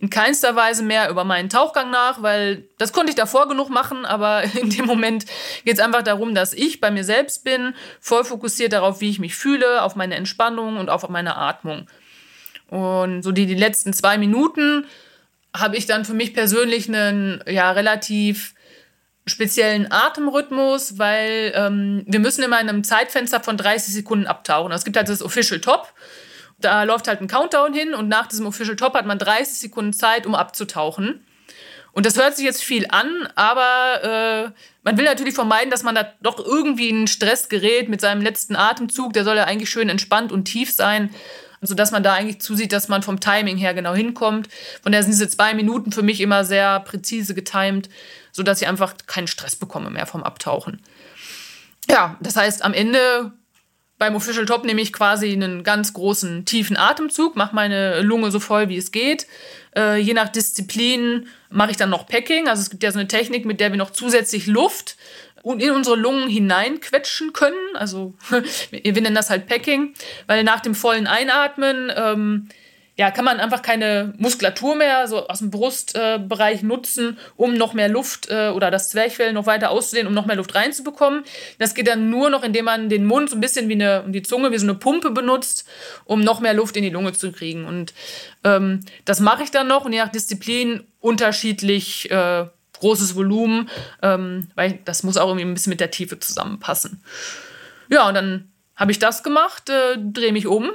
[0.00, 4.04] in keinster Weise mehr über meinen Tauchgang nach, weil das konnte ich davor genug machen,
[4.04, 5.24] aber in dem Moment
[5.64, 9.20] geht es einfach darum, dass ich bei mir selbst bin, voll fokussiert darauf, wie ich
[9.20, 11.86] mich fühle, auf meine Entspannung und auf meine Atmung.
[12.70, 14.84] Und so die, die letzten zwei Minuten
[15.56, 18.54] habe ich dann für mich persönlich einen ja relativ
[19.28, 24.72] speziellen Atemrhythmus, weil ähm, wir müssen immer in einem Zeitfenster von 30 Sekunden abtauchen.
[24.72, 25.92] Es gibt halt das Official Top.
[26.60, 29.92] Da läuft halt ein Countdown hin und nach diesem Official Top hat man 30 Sekunden
[29.92, 31.24] Zeit, um abzutauchen.
[31.92, 34.50] Und das hört sich jetzt viel an, aber äh,
[34.84, 38.56] man will natürlich vermeiden, dass man da doch irgendwie in Stress gerät mit seinem letzten
[38.56, 39.12] Atemzug.
[39.14, 41.10] Der soll ja eigentlich schön entspannt und tief sein,
[41.60, 44.48] sodass man da eigentlich zusieht, dass man vom Timing her genau hinkommt.
[44.82, 47.88] Von daher sind diese zwei Minuten für mich immer sehr präzise getimt
[48.32, 50.82] sodass ich einfach keinen Stress bekomme mehr vom Abtauchen.
[51.88, 53.32] Ja, das heißt, am Ende
[53.98, 58.38] beim Official Top nehme ich quasi einen ganz großen, tiefen Atemzug, mache meine Lunge so
[58.38, 59.26] voll, wie es geht.
[59.76, 62.48] Äh, je nach Disziplin mache ich dann noch Packing.
[62.48, 64.96] Also es gibt ja so eine Technik, mit der wir noch zusätzlich Luft
[65.42, 67.74] in unsere Lungen hineinquetschen können.
[67.74, 68.14] Also
[68.70, 69.94] wir nennen das halt Packing,
[70.26, 72.48] weil nach dem vollen Einatmen ähm,
[72.98, 77.72] ja, kann man einfach keine Muskulatur mehr so aus dem Brustbereich äh, nutzen, um noch
[77.72, 81.22] mehr Luft äh, oder das Zwerchfell noch weiter auszudehnen, um noch mehr Luft reinzubekommen.
[81.60, 84.22] Das geht dann nur noch, indem man den Mund so ein bisschen wie eine, die
[84.22, 85.64] Zunge wie so eine Pumpe benutzt,
[86.06, 87.66] um noch mehr Luft in die Lunge zu kriegen.
[87.66, 87.94] Und
[88.42, 92.46] ähm, das mache ich dann noch und je nach Disziplin unterschiedlich äh,
[92.80, 93.70] großes Volumen,
[94.02, 97.00] ähm, weil das muss auch irgendwie ein bisschen mit der Tiefe zusammenpassen.
[97.90, 100.72] Ja, und dann habe ich das gemacht, äh, drehe mich um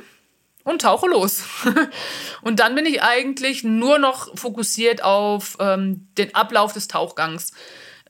[0.64, 1.44] und tauche los.
[2.42, 7.52] und dann bin ich eigentlich nur noch fokussiert auf ähm, den Ablauf des Tauchgangs.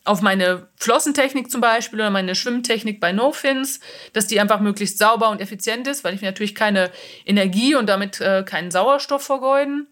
[0.06, 3.80] Auf meine Flossentechnik zum Beispiel oder meine Schwimmtechnik bei No-Fins,
[4.12, 6.92] dass die einfach möglichst sauber und effizient ist, weil ich natürlich keine
[7.26, 9.88] Energie und damit äh, keinen Sauerstoff vergeuden.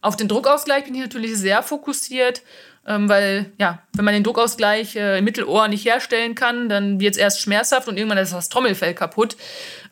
[0.00, 2.42] Auf den Druckausgleich bin ich natürlich sehr fokussiert,
[2.88, 7.14] ähm, weil, ja, wenn man den Druckausgleich äh, im Mittelohr nicht herstellen kann, dann wird
[7.14, 9.36] es erst schmerzhaft und irgendwann ist das Trommelfell kaputt.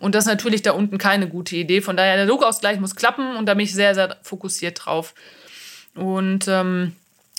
[0.00, 1.82] Und das ist natürlich da unten keine gute Idee.
[1.82, 5.14] Von daher, der Druckausgleich muss klappen und da bin ich sehr, sehr fokussiert drauf.
[5.94, 6.96] Und ähm,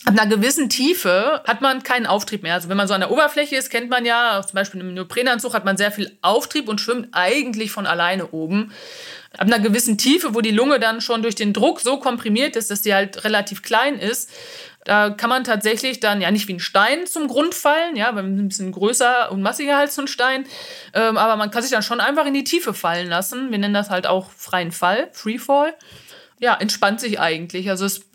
[0.07, 2.53] Ab einer gewissen Tiefe hat man keinen Auftrieb mehr.
[2.53, 5.53] Also wenn man so an der Oberfläche ist, kennt man ja, zum Beispiel im Neoprenanzug
[5.53, 8.71] hat man sehr viel Auftrieb und schwimmt eigentlich von alleine oben.
[9.37, 12.71] Ab einer gewissen Tiefe, wo die Lunge dann schon durch den Druck so komprimiert ist,
[12.71, 14.29] dass die halt relativ klein ist,
[14.87, 18.23] da kann man tatsächlich dann ja nicht wie ein Stein zum Grund fallen, ja, weil
[18.23, 20.45] ein bisschen größer und massiger als so ein Stein.
[20.93, 23.51] Ähm, aber man kann sich dann schon einfach in die Tiefe fallen lassen.
[23.51, 25.75] Wir nennen das halt auch freien Fall, Freefall.
[26.39, 27.69] Ja, entspannt sich eigentlich.
[27.69, 28.05] Also es,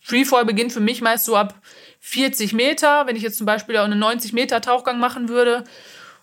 [0.00, 1.56] Freefall beginnt für mich meist so ab
[1.98, 3.08] 40 Meter.
[3.08, 5.64] Wenn ich jetzt zum Beispiel einen 90 Meter Tauchgang machen würde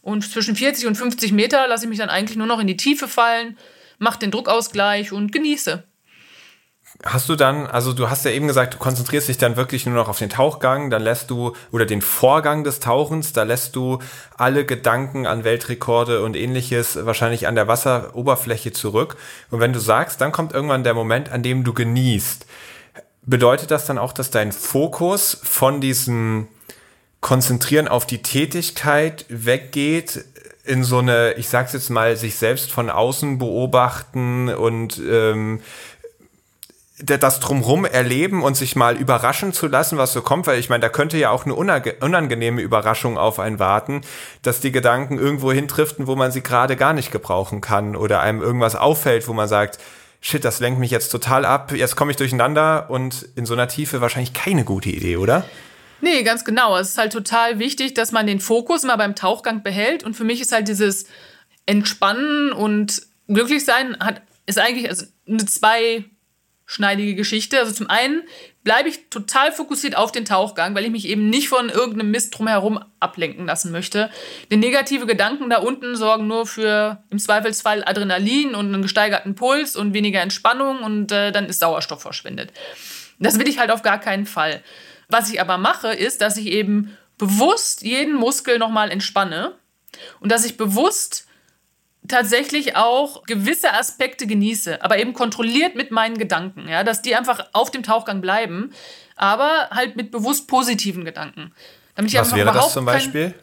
[0.02, 2.78] und zwischen 40 und 50 Meter lasse ich mich dann eigentlich nur noch in die
[2.78, 3.58] Tiefe fallen,
[3.98, 5.84] mache den Druckausgleich und genieße.
[7.06, 9.96] Hast du dann, also du hast ja eben gesagt, du konzentrierst dich dann wirklich nur
[9.96, 14.00] noch auf den Tauchgang, dann lässt du, oder den Vorgang des Tauchens, da lässt du
[14.38, 19.16] alle Gedanken an Weltrekorde und ähnliches wahrscheinlich an der Wasseroberfläche zurück.
[19.50, 22.46] Und wenn du sagst, dann kommt irgendwann der Moment, an dem du genießt.
[23.22, 26.50] Bedeutet das dann auch, dass dein Fokus von diesem
[27.22, 30.26] Konzentrieren auf die Tätigkeit weggeht
[30.70, 35.62] in so eine, ich sag's jetzt mal, sich selbst von außen beobachten und ähm,
[37.02, 40.82] das drumrum erleben und sich mal überraschen zu lassen, was so kommt, weil ich meine,
[40.82, 44.02] da könnte ja auch eine unangenehme Überraschung auf einen warten,
[44.42, 48.42] dass die Gedanken irgendwo hintriften, wo man sie gerade gar nicht gebrauchen kann oder einem
[48.42, 49.80] irgendwas auffällt, wo man sagt,
[50.20, 53.70] shit, das lenkt mich jetzt total ab, jetzt komme ich durcheinander und in so einer
[53.70, 55.46] Tiefe wahrscheinlich keine gute Idee, oder?
[56.02, 56.78] Nee, ganz genau.
[56.78, 60.24] Es ist halt total wichtig, dass man den Fokus immer beim Tauchgang behält und für
[60.26, 61.06] mich ist halt dieses
[61.66, 66.06] Entspannen und glücklich sein hat ist eigentlich also eine zwei
[66.69, 67.58] schneidige Geschichte.
[67.58, 68.21] Also zum einen
[68.63, 72.38] bleibe ich total fokussiert auf den Tauchgang, weil ich mich eben nicht von irgendeinem Mist
[72.38, 74.12] drumherum ablenken lassen möchte.
[74.51, 79.75] Denn negative Gedanken da unten sorgen nur für im Zweifelsfall Adrenalin und einen gesteigerten Puls
[79.75, 82.53] und weniger Entspannung und äh, dann ist Sauerstoff verschwendet.
[83.17, 84.63] Das will ich halt auf gar keinen Fall.
[85.08, 89.55] Was ich aber mache, ist, dass ich eben bewusst jeden Muskel nochmal entspanne
[90.19, 91.25] und dass ich bewusst
[92.08, 97.48] tatsächlich auch gewisse Aspekte genieße, aber eben kontrolliert mit meinen Gedanken, ja, dass die einfach
[97.54, 98.72] auf dem Tauchgang bleiben,
[99.16, 101.54] aber halt mit bewusst positiven Gedanken.
[101.96, 103.36] Damit ich Was wäre das zum Beispiel?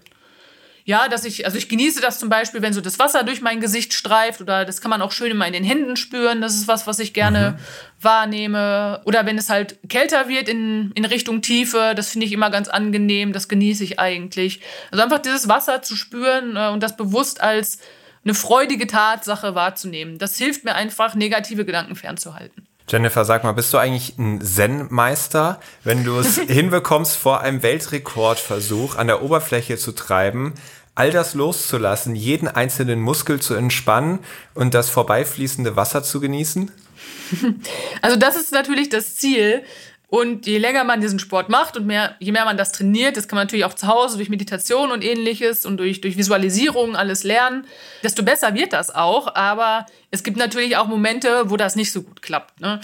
[0.87, 3.59] ja, dass ich, also ich genieße das zum Beispiel, wenn so das Wasser durch mein
[3.59, 6.41] Gesicht streift oder das kann man auch schön immer in den Händen spüren.
[6.41, 8.05] Das ist was, was ich gerne mhm.
[8.05, 9.01] wahrnehme.
[9.05, 12.69] Oder wenn es halt kälter wird in, in Richtung Tiefe, das finde ich immer ganz
[12.69, 13.33] angenehm.
[13.33, 14.61] Das genieße ich eigentlich.
[14.93, 17.81] Also einfach dieses Wasser zu spüren äh, und das bewusst als
[18.27, 20.19] eine freudige Tatsache wahrzunehmen.
[20.19, 22.67] Das hilft mir einfach, negative Gedanken fernzuhalten.
[22.89, 28.97] Jennifer, sag mal, bist du eigentlich ein Zen-Meister, wenn du es hinbekommst, vor einem Weltrekordversuch
[28.97, 30.55] an der Oberfläche zu treiben,
[30.97, 34.21] all das loszulassen, jeden einzelnen Muskel zu entspannen
[34.55, 36.71] und das vorbeifließende Wasser zu genießen?
[38.03, 39.63] Also das ist natürlich das Ziel.
[40.09, 43.27] Und je länger man diesen Sport macht und mehr, je mehr man das trainiert, das
[43.27, 47.25] kann man natürlich auch zu Hause durch Meditation und ähnliches und durch, durch Visualisierung alles
[47.25, 47.67] lernen,
[48.05, 49.35] desto besser wird das auch.
[49.35, 52.61] Aber es gibt natürlich auch Momente, wo das nicht so gut klappt.
[52.61, 52.81] Ne?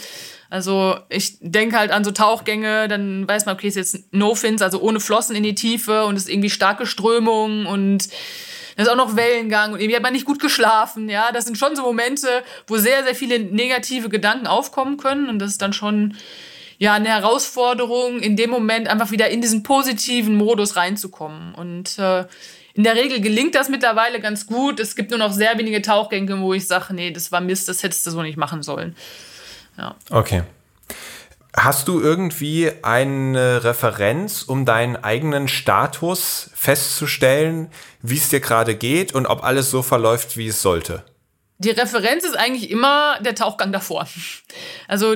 [0.50, 4.80] Also ich denke halt an so Tauchgänge, dann weiß man, okay, ist jetzt No-Fins, also
[4.80, 8.08] ohne Flossen in die Tiefe und es ist irgendwie starke Strömung und
[8.76, 11.08] da ist auch noch Wellengang und irgendwie hat man nicht gut geschlafen.
[11.08, 12.28] Ja, das sind schon so Momente,
[12.66, 16.16] wo sehr, sehr viele negative Gedanken aufkommen können und das ist dann schon
[16.82, 21.54] ja eine Herausforderung, in dem Moment einfach wieder in diesen positiven Modus reinzukommen.
[21.54, 22.24] Und äh,
[22.74, 24.80] in der Regel gelingt das mittlerweile ganz gut.
[24.80, 27.84] Es gibt nur noch sehr wenige Tauchgänge, wo ich sage, nee, das war Mist, das
[27.84, 28.96] hättest du so nicht machen sollen.
[29.78, 29.94] Ja.
[30.10, 30.42] Okay.
[31.56, 39.14] Hast du irgendwie eine Referenz, um deinen eigenen Status festzustellen, wie es dir gerade geht
[39.14, 41.04] und ob alles so verläuft, wie es sollte?
[41.58, 44.08] Die Referenz ist eigentlich immer der Tauchgang davor.
[44.88, 45.14] Also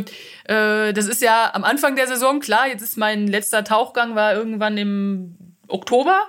[0.49, 4.35] äh, das ist ja am Anfang der Saison, klar, jetzt ist mein letzter Tauchgang, war
[4.35, 5.37] irgendwann im
[5.69, 6.23] Oktober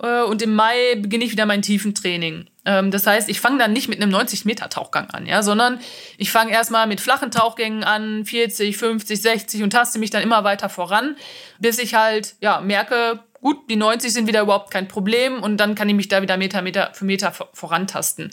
[0.00, 2.46] äh, und im Mai beginne ich wieder mein Tiefentraining.
[2.64, 5.80] Ähm, das heißt, ich fange dann nicht mit einem 90-Meter-Tauchgang an, ja, sondern
[6.16, 10.44] ich fange erstmal mit flachen Tauchgängen an, 40, 50, 60 und taste mich dann immer
[10.44, 11.16] weiter voran,
[11.58, 15.74] bis ich halt, ja, merke, gut, die 90 sind wieder überhaupt kein Problem und dann
[15.74, 18.30] kann ich mich da wieder Meter, Meter für Meter vorantasten.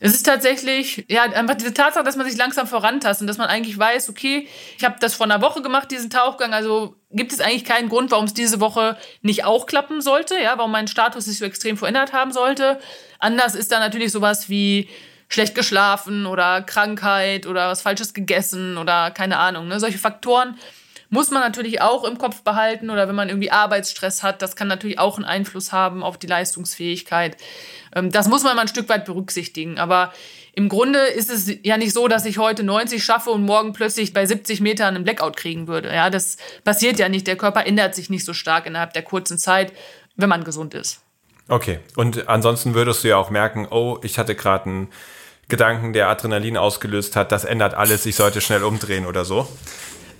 [0.00, 3.48] Es ist tatsächlich, ja, einfach diese Tatsache, dass man sich langsam vorantastet und dass man
[3.48, 7.40] eigentlich weiß, okay, ich habe das vor einer Woche gemacht, diesen Tauchgang, also gibt es
[7.40, 11.26] eigentlich keinen Grund, warum es diese Woche nicht auch klappen sollte, ja, warum mein Status
[11.26, 12.78] sich so extrem verändert haben sollte.
[13.18, 14.88] Anders ist da natürlich sowas wie
[15.28, 20.58] schlecht geschlafen oder Krankheit oder was Falsches gegessen oder keine Ahnung, ne, solche Faktoren
[21.14, 24.66] muss man natürlich auch im Kopf behalten oder wenn man irgendwie Arbeitsstress hat, das kann
[24.66, 27.36] natürlich auch einen Einfluss haben auf die Leistungsfähigkeit.
[27.94, 29.78] Ähm, das muss man mal ein Stück weit berücksichtigen.
[29.78, 30.12] Aber
[30.54, 34.12] im Grunde ist es ja nicht so, dass ich heute 90 schaffe und morgen plötzlich
[34.12, 35.94] bei 70 Metern einen Blackout kriegen würde.
[35.94, 37.28] Ja, das passiert ja nicht.
[37.28, 39.72] Der Körper ändert sich nicht so stark innerhalb der kurzen Zeit,
[40.16, 41.00] wenn man gesund ist.
[41.46, 41.78] Okay.
[41.94, 44.88] Und ansonsten würdest du ja auch merken, oh, ich hatte gerade einen
[45.48, 47.30] Gedanken, der Adrenalin ausgelöst hat.
[47.30, 48.04] Das ändert alles.
[48.04, 49.46] Ich sollte schnell umdrehen oder so.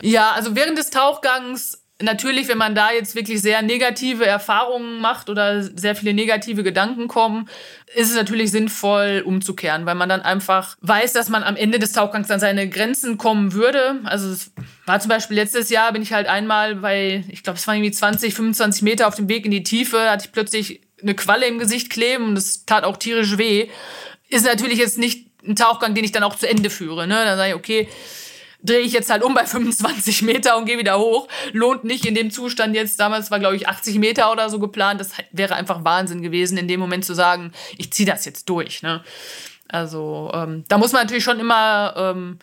[0.03, 5.31] Ja, also während des Tauchgangs natürlich, wenn man da jetzt wirklich sehr negative Erfahrungen macht
[5.31, 7.49] oder sehr viele negative Gedanken kommen,
[7.95, 11.93] ist es natürlich sinnvoll umzukehren, weil man dann einfach weiß, dass man am Ende des
[11.93, 14.01] Tauchgangs an seine Grenzen kommen würde.
[14.05, 14.53] Also es
[14.87, 17.93] war zum Beispiel letztes Jahr, bin ich halt einmal bei, ich glaube, es waren irgendwie
[17.93, 21.59] 20, 25 Meter auf dem Weg in die Tiefe, hatte ich plötzlich eine Qualle im
[21.59, 23.69] Gesicht kleben und es tat auch tierisch weh.
[24.29, 27.07] Ist natürlich jetzt nicht ein Tauchgang, den ich dann auch zu Ende führe.
[27.07, 27.15] Ne?
[27.25, 27.89] Dann sage ich, okay,
[28.65, 31.29] drehe ich jetzt halt um bei 25 Meter und gehe wieder hoch.
[31.53, 35.01] Lohnt nicht in dem Zustand jetzt, damals war glaube ich 80 Meter oder so geplant.
[35.01, 38.83] Das wäre einfach Wahnsinn gewesen, in dem Moment zu sagen, ich ziehe das jetzt durch.
[38.83, 39.05] Ne?
[39.69, 42.39] Also ähm, da muss man natürlich schon immer ähm,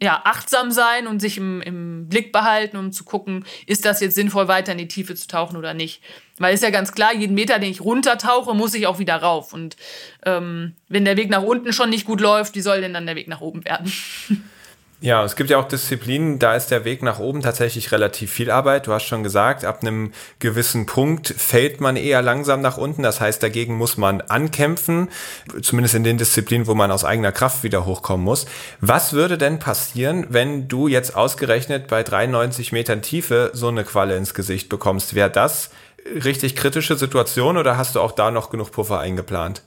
[0.00, 4.14] ja, achtsam sein und sich im, im Blick behalten, um zu gucken, ist das jetzt
[4.14, 6.02] sinnvoll, weiter in die Tiefe zu tauchen oder nicht.
[6.38, 9.52] Weil ist ja ganz klar, jeden Meter, den ich runtertauche, muss ich auch wieder rauf.
[9.52, 9.76] Und
[10.24, 13.16] ähm, wenn der Weg nach unten schon nicht gut läuft, wie soll denn dann der
[13.16, 13.92] Weg nach oben werden?
[15.00, 18.50] Ja, es gibt ja auch Disziplinen, da ist der Weg nach oben tatsächlich relativ viel
[18.50, 18.88] Arbeit.
[18.88, 23.04] Du hast schon gesagt, ab einem gewissen Punkt fällt man eher langsam nach unten.
[23.04, 25.08] Das heißt, dagegen muss man ankämpfen,
[25.62, 28.46] zumindest in den Disziplinen, wo man aus eigener Kraft wieder hochkommen muss.
[28.80, 34.16] Was würde denn passieren, wenn du jetzt ausgerechnet bei 93 Metern Tiefe so eine Qualle
[34.16, 35.14] ins Gesicht bekommst?
[35.14, 35.70] Wäre das
[36.12, 39.62] richtig kritische Situation oder hast du auch da noch genug Puffer eingeplant?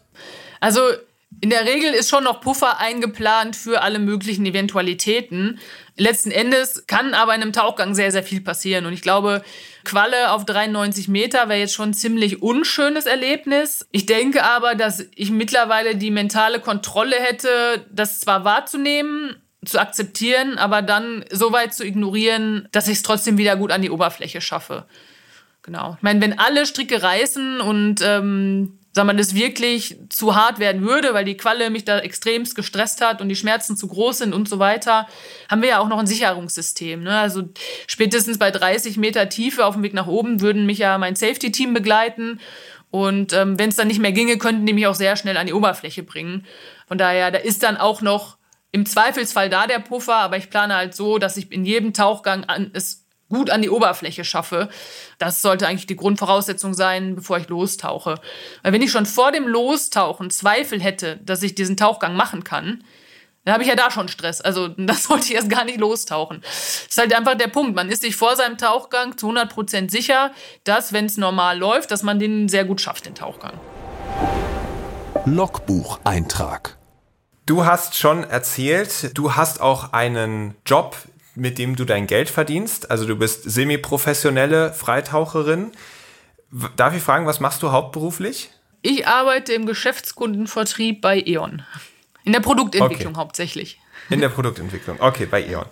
[0.60, 0.82] Also
[1.40, 5.60] in der Regel ist schon noch Puffer eingeplant für alle möglichen Eventualitäten.
[5.98, 8.86] Letzten Endes kann aber in einem Tauchgang sehr, sehr viel passieren.
[8.86, 9.42] Und ich glaube,
[9.84, 13.88] Qualle auf 93 Meter wäre jetzt schon ein ziemlich unschönes Erlebnis.
[13.92, 20.58] Ich denke aber, dass ich mittlerweile die mentale Kontrolle hätte, das zwar wahrzunehmen, zu akzeptieren,
[20.58, 24.42] aber dann so weit zu ignorieren, dass ich es trotzdem wieder gut an die Oberfläche
[24.42, 24.86] schaffe.
[25.64, 25.96] Genau.
[25.98, 30.82] Ich meine, wenn alle Stricke reißen und ähm, sag mal, das wirklich zu hart werden
[30.82, 34.34] würde, weil die Qualle mich da extremst gestresst hat und die Schmerzen zu groß sind
[34.34, 35.08] und so weiter,
[35.50, 37.04] haben wir ja auch noch ein Sicherungssystem.
[37.04, 37.18] Ne?
[37.18, 37.44] Also
[37.88, 41.74] spätestens bei 30 Meter Tiefe auf dem Weg nach oben würden mich ja mein Safety-Team
[41.74, 42.40] begleiten.
[42.90, 45.48] Und ähm, wenn es dann nicht mehr ginge, könnten die mich auch sehr schnell an
[45.48, 46.46] die Oberfläche bringen.
[46.88, 48.38] Von daher, da ist dann auch noch
[48.74, 52.44] im Zweifelsfall da der Puffer, aber ich plane halt so, dass ich in jedem Tauchgang
[52.46, 53.01] an, es
[53.32, 54.70] gut an die Oberfläche schaffe.
[55.18, 58.16] Das sollte eigentlich die Grundvoraussetzung sein, bevor ich lostauche.
[58.62, 62.84] Weil wenn ich schon vor dem Lostauchen Zweifel hätte, dass ich diesen Tauchgang machen kann,
[63.44, 64.42] dann habe ich ja da schon Stress.
[64.42, 66.42] Also das sollte ich erst gar nicht lostauchen.
[66.42, 67.76] Das ist halt einfach der Punkt.
[67.76, 70.32] Man ist sich vor seinem Tauchgang zu 100% sicher,
[70.64, 73.54] dass, wenn es normal läuft, dass man den sehr gut schafft, den Tauchgang.
[75.26, 76.78] Logbucheintrag.
[77.48, 80.96] Du hast schon erzählt, du hast auch einen Job
[81.36, 82.92] mit dem du dein Geld verdienst.
[82.92, 85.72] Also du bist semi-professionelle Freitaucherin.
[86.76, 88.50] Darf ich fragen, was machst du hauptberuflich?
[88.82, 91.64] Ich arbeite im Geschäftskundenvertrieb bei E.ON.
[92.24, 93.20] In der Produktentwicklung okay.
[93.20, 93.80] hauptsächlich.
[94.10, 95.66] In der Produktentwicklung, okay, bei E.ON.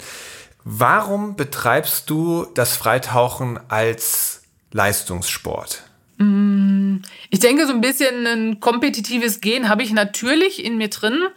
[0.63, 5.84] Warum betreibst du das Freitauchen als Leistungssport?
[6.17, 6.98] Mm,
[7.30, 11.28] ich denke, so ein bisschen ein kompetitives Gen habe ich natürlich in mir drin.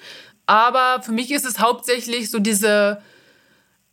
[0.47, 3.01] Aber für mich ist es hauptsächlich so diese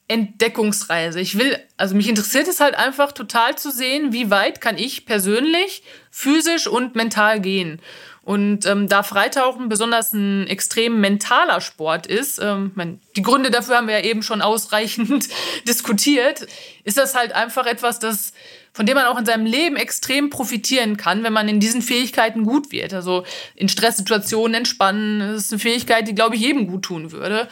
[0.09, 1.19] Entdeckungsreise.
[1.21, 5.05] Ich will, also mich interessiert es halt einfach total zu sehen, wie weit kann ich
[5.05, 7.79] persönlich, physisch und mental gehen.
[8.23, 13.87] Und ähm, da Freitauchen besonders ein extrem mentaler Sport ist, ähm, die Gründe dafür haben
[13.87, 15.29] wir ja eben schon ausreichend
[15.67, 16.45] diskutiert,
[16.83, 18.33] ist das halt einfach etwas, das,
[18.73, 22.43] von dem man auch in seinem Leben extrem profitieren kann, wenn man in diesen Fähigkeiten
[22.43, 22.93] gut wird.
[22.93, 27.47] Also in Stresssituationen entspannen, das ist eine Fähigkeit, die, glaube ich, jedem gut tun würde.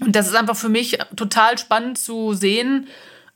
[0.00, 2.88] Und das ist einfach für mich total spannend zu sehen,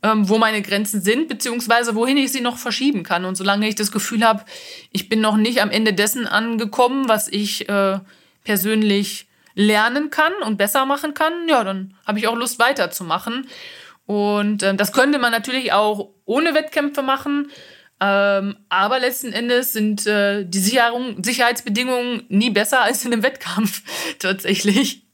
[0.02, 3.24] ähm, wo meine Grenzen sind, beziehungsweise wohin ich sie noch verschieben kann.
[3.24, 4.44] Und solange ich das Gefühl habe,
[4.92, 7.98] ich bin noch nicht am Ende dessen angekommen, was ich äh,
[8.44, 13.48] persönlich lernen kann und besser machen kann, ja, dann habe ich auch Lust weiterzumachen.
[14.04, 17.50] Und äh, das könnte man natürlich auch ohne Wettkämpfe machen.
[17.98, 23.82] Ähm, aber letzten Endes sind äh, die Sicherung, Sicherheitsbedingungen nie besser als in einem Wettkampf
[24.18, 25.05] tatsächlich.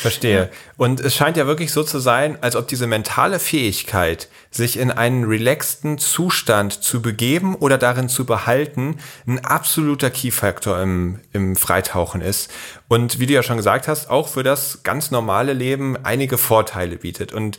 [0.00, 0.50] Verstehe.
[0.76, 4.90] Und es scheint ja wirklich so zu sein, als ob diese mentale Fähigkeit, sich in
[4.90, 12.20] einen relaxten Zustand zu begeben oder darin zu behalten, ein absoluter Key-Faktor im, im Freitauchen
[12.20, 12.50] ist.
[12.88, 16.96] Und wie du ja schon gesagt hast, auch für das ganz normale Leben einige Vorteile
[16.96, 17.32] bietet.
[17.32, 17.58] Und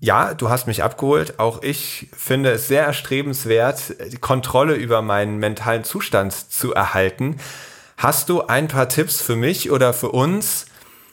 [0.00, 1.38] ja, du hast mich abgeholt.
[1.38, 7.36] Auch ich finde es sehr erstrebenswert, die Kontrolle über meinen mentalen Zustand zu erhalten.
[7.96, 10.66] Hast du ein paar Tipps für mich oder für uns,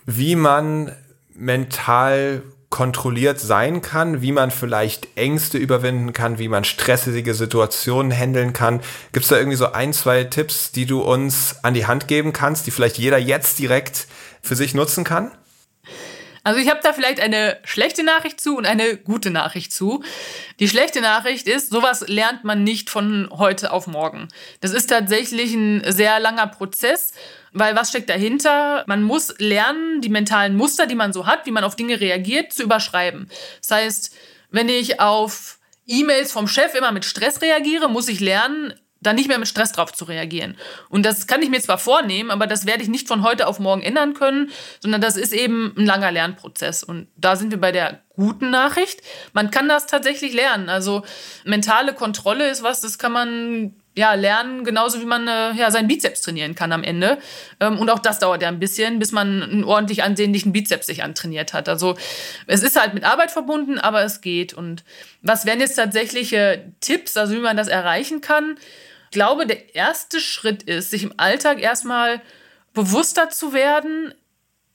[0.06, 0.96] wie man
[1.34, 8.54] mental kontrolliert sein kann, wie man vielleicht Ängste überwinden kann, wie man stressige Situationen handeln
[8.54, 8.80] kann.
[9.12, 12.32] Gibt es da irgendwie so ein, zwei Tipps, die du uns an die Hand geben
[12.32, 14.08] kannst, die vielleicht jeder jetzt direkt
[14.42, 15.32] für sich nutzen kann?
[16.44, 20.04] Also ich habe da vielleicht eine schlechte Nachricht zu und eine gute Nachricht zu.
[20.60, 24.28] Die schlechte Nachricht ist, sowas lernt man nicht von heute auf morgen.
[24.60, 27.14] Das ist tatsächlich ein sehr langer Prozess,
[27.54, 28.84] weil was steckt dahinter?
[28.88, 32.54] Man muss lernen, die mentalen Muster, die man so hat, wie man auf Dinge reagiert,
[32.54, 33.30] zu überschreiben.
[33.62, 34.16] Das heißt,
[34.50, 39.28] wenn ich auf E-Mails vom Chef immer mit Stress reagiere, muss ich lernen, da nicht
[39.28, 40.56] mehr mit Stress drauf zu reagieren.
[40.90, 43.60] Und das kann ich mir zwar vornehmen, aber das werde ich nicht von heute auf
[43.60, 46.84] morgen ändern können, sondern das ist eben ein langer Lernprozess.
[46.84, 49.02] Und da sind wir bei der guten Nachricht.
[49.34, 50.70] Man kann das tatsächlich lernen.
[50.70, 51.04] Also
[51.46, 55.88] mentale Kontrolle ist was, das kann man ja, lernen, genauso wie man äh, ja, seinen
[55.88, 57.18] Bizeps trainieren kann am Ende.
[57.60, 61.04] Ähm, und auch das dauert ja ein bisschen, bis man einen ordentlich ansehnlichen Bizeps sich
[61.04, 61.68] antrainiert hat.
[61.68, 61.98] Also
[62.48, 64.54] es ist halt mit Arbeit verbunden, aber es geht.
[64.54, 64.86] Und
[65.22, 68.58] was wären jetzt tatsächliche Tipps, also wie man das erreichen kann?
[69.06, 72.22] Ich glaube, der erste Schritt ist, sich im Alltag erstmal
[72.74, 74.14] bewusster zu werden,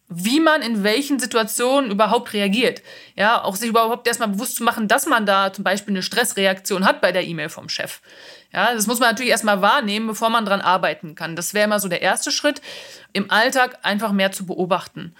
[0.08, 2.82] wie man in welchen Situationen überhaupt reagiert.
[3.16, 6.84] Ja, auch sich überhaupt erstmal bewusst zu machen, dass man da zum Beispiel eine Stressreaktion
[6.84, 8.00] hat bei der E-Mail vom Chef.
[8.52, 11.36] Ja, das muss man natürlich erstmal wahrnehmen, bevor man dran arbeiten kann.
[11.36, 12.62] Das wäre immer so der erste Schritt,
[13.12, 15.14] im Alltag einfach mehr zu beobachten.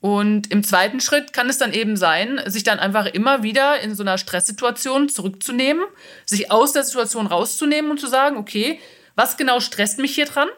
[0.00, 3.96] Und im zweiten Schritt kann es dann eben sein, sich dann einfach immer wieder in
[3.96, 5.84] so einer Stresssituation zurückzunehmen,
[6.24, 8.80] sich aus der Situation rauszunehmen und zu sagen, okay,
[9.16, 10.48] was genau stresst mich hier dran?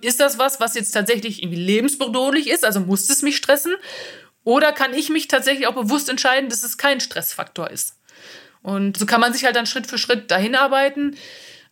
[0.00, 2.64] Ist das was, was jetzt tatsächlich irgendwie lebensbedrohlich ist?
[2.64, 3.76] Also muss es mich stressen?
[4.42, 7.96] Oder kann ich mich tatsächlich auch bewusst entscheiden, dass es kein Stressfaktor ist?
[8.62, 11.16] Und so kann man sich halt dann Schritt für Schritt dahin arbeiten.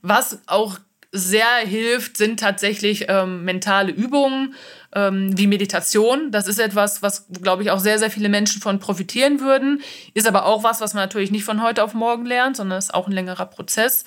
[0.02, 0.78] Was auch
[1.12, 4.54] sehr hilft, sind tatsächlich ähm, mentale Übungen
[4.94, 6.30] ähm, wie Meditation.
[6.30, 9.82] Das ist etwas, was, glaube ich, auch sehr, sehr viele Menschen von profitieren würden.
[10.14, 12.94] Ist aber auch was, was man natürlich nicht von heute auf morgen lernt, sondern ist
[12.94, 14.04] auch ein längerer Prozess.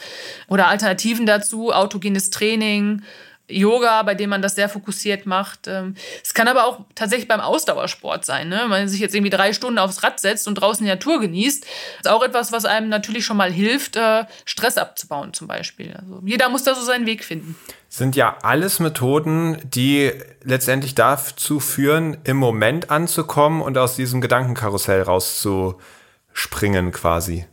[0.48, 3.02] Oder Alternativen dazu, autogenes Training,
[3.50, 5.68] Yoga, bei dem man das sehr fokussiert macht.
[5.68, 8.48] Ähm, es kann aber auch tatsächlich beim Ausdauersport sein.
[8.50, 8.60] Ne?
[8.62, 11.66] Wenn man sich jetzt irgendwie drei Stunden aufs Rad setzt und draußen die Natur genießt,
[11.66, 15.94] ist auch etwas, was einem natürlich schon mal hilft, äh, Stress abzubauen zum Beispiel.
[16.00, 17.56] Also jeder muss da so seinen Weg finden.
[17.90, 20.12] Sind ja alles Methoden, die
[20.44, 27.46] letztendlich dazu führen, im Moment anzukommen und aus diesem Gedankenkarussell rauszuspringen quasi.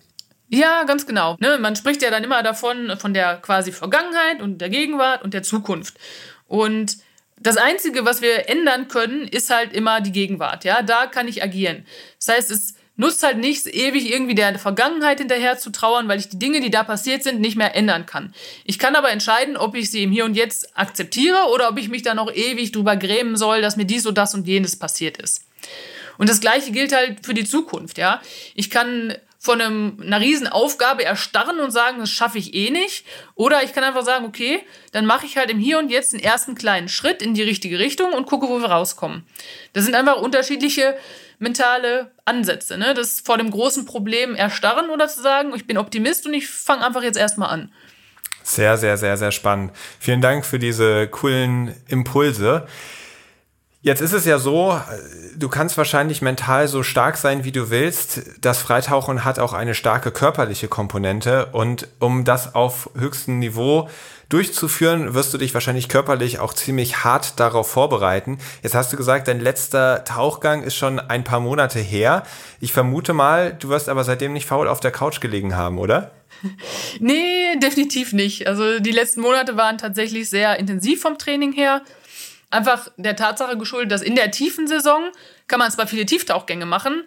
[0.50, 1.36] Ja, ganz genau.
[1.38, 5.32] Ne, man spricht ja dann immer davon, von der quasi Vergangenheit und der Gegenwart und
[5.32, 5.94] der Zukunft.
[6.48, 6.98] Und
[7.38, 10.64] das Einzige, was wir ändern können, ist halt immer die Gegenwart.
[10.64, 11.86] Ja, da kann ich agieren.
[12.18, 16.28] Das heißt, es nutzt halt nichts, ewig irgendwie der Vergangenheit hinterher zu trauern, weil ich
[16.28, 18.34] die Dinge, die da passiert sind, nicht mehr ändern kann.
[18.64, 21.88] Ich kann aber entscheiden, ob ich sie im Hier und Jetzt akzeptiere oder ob ich
[21.88, 25.16] mich da noch ewig drüber grämen soll, dass mir dies und das und jenes passiert
[25.16, 25.44] ist.
[26.18, 28.20] Und das Gleiche gilt halt für die Zukunft, ja.
[28.54, 33.06] Ich kann von einem, einer Riesenaufgabe erstarren und sagen, das schaffe ich eh nicht.
[33.34, 34.60] Oder ich kann einfach sagen, okay,
[34.92, 37.78] dann mache ich halt im Hier und Jetzt den ersten kleinen Schritt in die richtige
[37.78, 39.24] Richtung und gucke, wo wir rauskommen.
[39.72, 40.94] Das sind einfach unterschiedliche
[41.38, 42.76] mentale Ansätze.
[42.76, 42.92] Ne?
[42.92, 46.86] Das vor dem großen Problem erstarren oder zu sagen, ich bin Optimist und ich fange
[46.86, 47.72] einfach jetzt erstmal an.
[48.42, 49.72] Sehr, sehr, sehr, sehr spannend.
[49.98, 52.66] Vielen Dank für diese coolen Impulse.
[53.82, 54.78] Jetzt ist es ja so,
[55.36, 58.20] du kannst wahrscheinlich mental so stark sein, wie du willst.
[58.42, 63.88] Das Freitauchen hat auch eine starke körperliche Komponente und um das auf höchstem Niveau
[64.28, 68.38] durchzuführen, wirst du dich wahrscheinlich körperlich auch ziemlich hart darauf vorbereiten.
[68.62, 72.24] Jetzt hast du gesagt, dein letzter Tauchgang ist schon ein paar Monate her.
[72.60, 76.10] Ich vermute mal, du wirst aber seitdem nicht faul auf der Couch gelegen haben, oder?
[77.00, 78.46] Nee, definitiv nicht.
[78.46, 81.82] Also die letzten Monate waren tatsächlich sehr intensiv vom Training her
[82.50, 85.10] einfach der Tatsache geschuldet, dass in der tiefen Saison
[85.46, 87.04] kann man zwar viele Tieftauchgänge machen,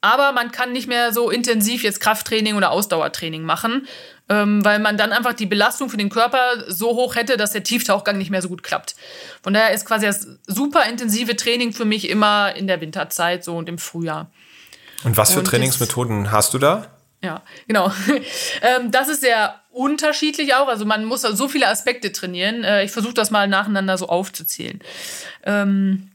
[0.00, 3.88] aber man kann nicht mehr so intensiv jetzt Krafttraining oder Ausdauertraining machen,
[4.28, 7.64] ähm, weil man dann einfach die Belastung für den Körper so hoch hätte, dass der
[7.64, 8.94] Tieftauchgang nicht mehr so gut klappt.
[9.42, 13.56] Von daher ist quasi das super intensive Training für mich immer in der Winterzeit so
[13.56, 14.30] und im Frühjahr.
[15.04, 16.97] Und was für und Trainingsmethoden hast du da?
[17.22, 17.90] Ja, genau.
[18.62, 20.68] ähm, das ist sehr unterschiedlich auch.
[20.68, 22.64] Also man muss so viele Aspekte trainieren.
[22.64, 24.80] Äh, ich versuche das mal nacheinander so aufzuzählen.
[25.44, 26.10] Ähm,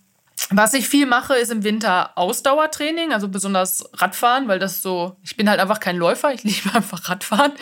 [0.49, 5.37] was ich viel mache, ist im Winter Ausdauertraining, also besonders Radfahren, weil das so, ich
[5.37, 7.53] bin halt einfach kein Läufer, ich liebe einfach Radfahren,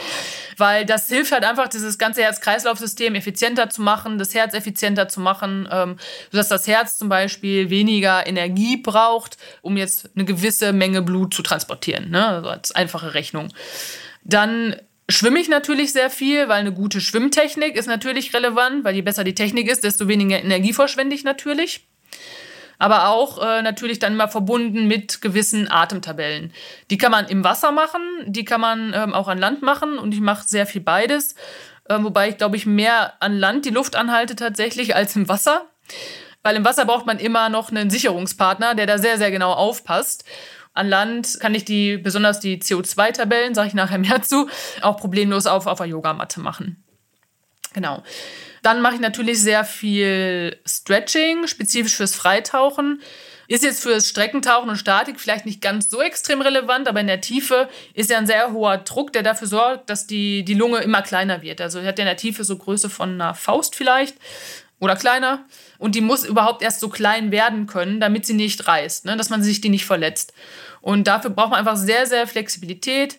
[0.57, 5.19] weil das hilft halt einfach, dieses ganze Herz-Kreislauf-System effizienter zu machen, das Herz effizienter zu
[5.19, 5.97] machen, ähm,
[6.31, 11.43] sodass das Herz zum Beispiel weniger Energie braucht, um jetzt eine gewisse Menge Blut zu
[11.43, 12.25] transportieren, ne?
[12.27, 13.53] also als einfache Rechnung.
[14.23, 14.75] Dann
[15.09, 19.23] schwimme ich natürlich sehr viel, weil eine gute Schwimmtechnik ist natürlich relevant, weil je besser
[19.23, 21.85] die Technik ist, desto weniger Energie verschwende ich natürlich
[22.81, 26.51] aber auch äh, natürlich dann immer verbunden mit gewissen Atemtabellen.
[26.89, 30.15] Die kann man im Wasser machen, die kann man ähm, auch an Land machen und
[30.15, 31.35] ich mache sehr viel beides.
[31.87, 35.67] Äh, wobei ich, glaube ich, mehr an Land die Luft anhalte tatsächlich als im Wasser.
[36.41, 40.25] Weil im Wasser braucht man immer noch einen Sicherungspartner, der da sehr, sehr genau aufpasst.
[40.73, 44.49] An Land kann ich die, besonders die CO2-Tabellen, sage ich nachher mehr zu,
[44.81, 46.83] auch problemlos auf, auf der Yogamatte machen.
[47.73, 48.01] Genau.
[48.61, 53.01] Dann mache ich natürlich sehr viel Stretching, spezifisch fürs Freitauchen.
[53.47, 57.19] Ist jetzt fürs Streckentauchen und Statik vielleicht nicht ganz so extrem relevant, aber in der
[57.19, 61.01] Tiefe ist ja ein sehr hoher Druck, der dafür sorgt, dass die, die Lunge immer
[61.01, 61.59] kleiner wird.
[61.59, 64.15] Also hat ja in der Tiefe so Größe von einer Faust vielleicht
[64.79, 65.45] oder kleiner.
[65.79, 69.17] Und die muss überhaupt erst so klein werden können, damit sie nicht reißt, ne?
[69.17, 70.33] dass man sich die nicht verletzt.
[70.81, 73.17] Und dafür braucht man einfach sehr, sehr Flexibilität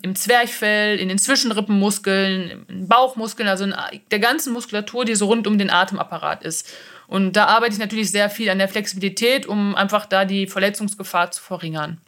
[0.00, 3.74] im Zwerchfell, in den Zwischenrippenmuskeln, in Bauchmuskeln, also in
[4.10, 6.72] der ganzen Muskulatur, die so rund um den Atemapparat ist.
[7.08, 11.30] Und da arbeite ich natürlich sehr viel an der Flexibilität, um einfach da die Verletzungsgefahr
[11.30, 12.00] zu verringern.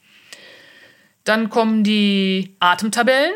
[1.24, 3.32] Dann kommen die Atemtabellen.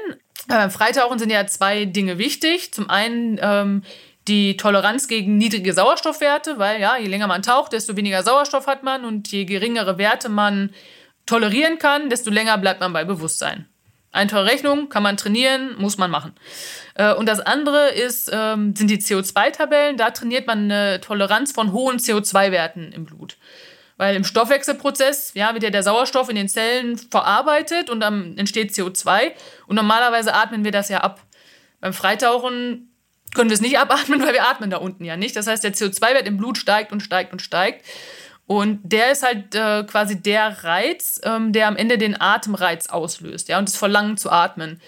[0.46, 2.72] Beim Freitauchen sind ja zwei Dinge wichtig.
[2.72, 3.82] Zum einen ähm,
[4.28, 8.82] die Toleranz gegen niedrige Sauerstoffwerte, weil ja, je länger man taucht, desto weniger Sauerstoff hat
[8.82, 10.70] man und je geringere Werte man
[11.26, 13.66] tolerieren kann, desto länger bleibt man bei Bewusstsein.
[14.14, 16.34] Einfache Rechnung, kann man trainieren, muss man machen.
[16.94, 19.96] Äh, und das andere ist, ähm, sind die CO2-Tabellen.
[19.96, 23.36] Da trainiert man eine Toleranz von hohen CO2-Werten im Blut.
[23.96, 28.70] Weil im Stoffwechselprozess ja, wird ja der Sauerstoff in den Zellen verarbeitet und dann entsteht
[28.70, 29.32] CO2.
[29.66, 31.20] Und normalerweise atmen wir das ja ab.
[31.80, 32.94] Beim Freitauchen
[33.34, 35.34] können wir es nicht abatmen, weil wir atmen da unten ja nicht.
[35.34, 37.84] Das heißt, der CO2-Wert im Blut steigt und steigt und steigt.
[38.46, 43.48] Und der ist halt äh, quasi der Reiz, ähm, der am Ende den Atemreiz auslöst,
[43.48, 44.80] ja, und das Verlangen zu atmen.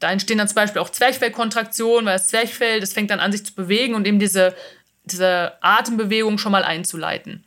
[0.00, 3.44] Da entstehen dann zum Beispiel auch Zwerchfellkontraktionen, weil das Zwerchfell, das fängt dann an, sich
[3.44, 4.54] zu bewegen und eben diese,
[5.04, 7.44] diese Atembewegung schon mal einzuleiten.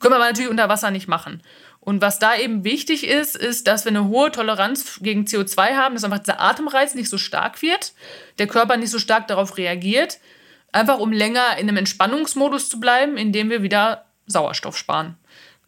[0.00, 1.42] Können wir aber natürlich unter Wasser nicht machen.
[1.78, 5.94] Und was da eben wichtig ist, ist, dass wir eine hohe Toleranz gegen CO2 haben,
[5.94, 7.92] dass einfach dieser Atemreiz nicht so stark wird,
[8.38, 10.18] der Körper nicht so stark darauf reagiert,
[10.70, 15.16] einfach um länger in einem Entspannungsmodus zu bleiben, indem wir wieder Sauerstoff sparen.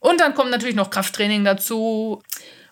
[0.01, 2.23] Und dann kommt natürlich noch Krafttraining dazu,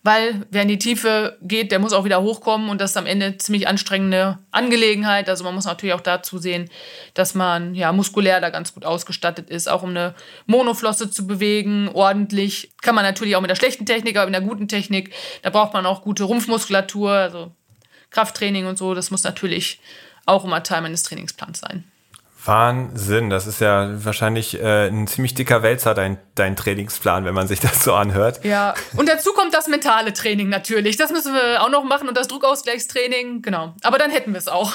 [0.02, 3.06] weil wer in die Tiefe geht, der muss auch wieder hochkommen und das ist am
[3.06, 5.28] Ende eine ziemlich anstrengende Angelegenheit.
[5.28, 6.68] Also man muss natürlich auch dazu sehen,
[7.14, 10.14] dass man ja muskulär da ganz gut ausgestattet ist, auch um eine
[10.46, 12.72] Monoflosse zu bewegen, ordentlich.
[12.82, 15.72] Kann man natürlich auch mit der schlechten Technik, aber mit der guten Technik, da braucht
[15.72, 17.52] man auch gute Rumpfmuskulatur, also
[18.10, 19.80] Krafttraining und so, das muss natürlich
[20.26, 21.84] auch immer Teil meines Trainingsplans sein.
[22.44, 27.46] Wahnsinn, das ist ja wahrscheinlich äh, ein ziemlich dicker Wälzer, dein, dein Trainingsplan, wenn man
[27.46, 28.44] sich das so anhört.
[28.44, 30.96] Ja, und dazu kommt das mentale Training natürlich.
[30.96, 33.74] Das müssen wir auch noch machen und das Druckausgleichstraining, genau.
[33.82, 34.72] Aber dann hätten wir es auch.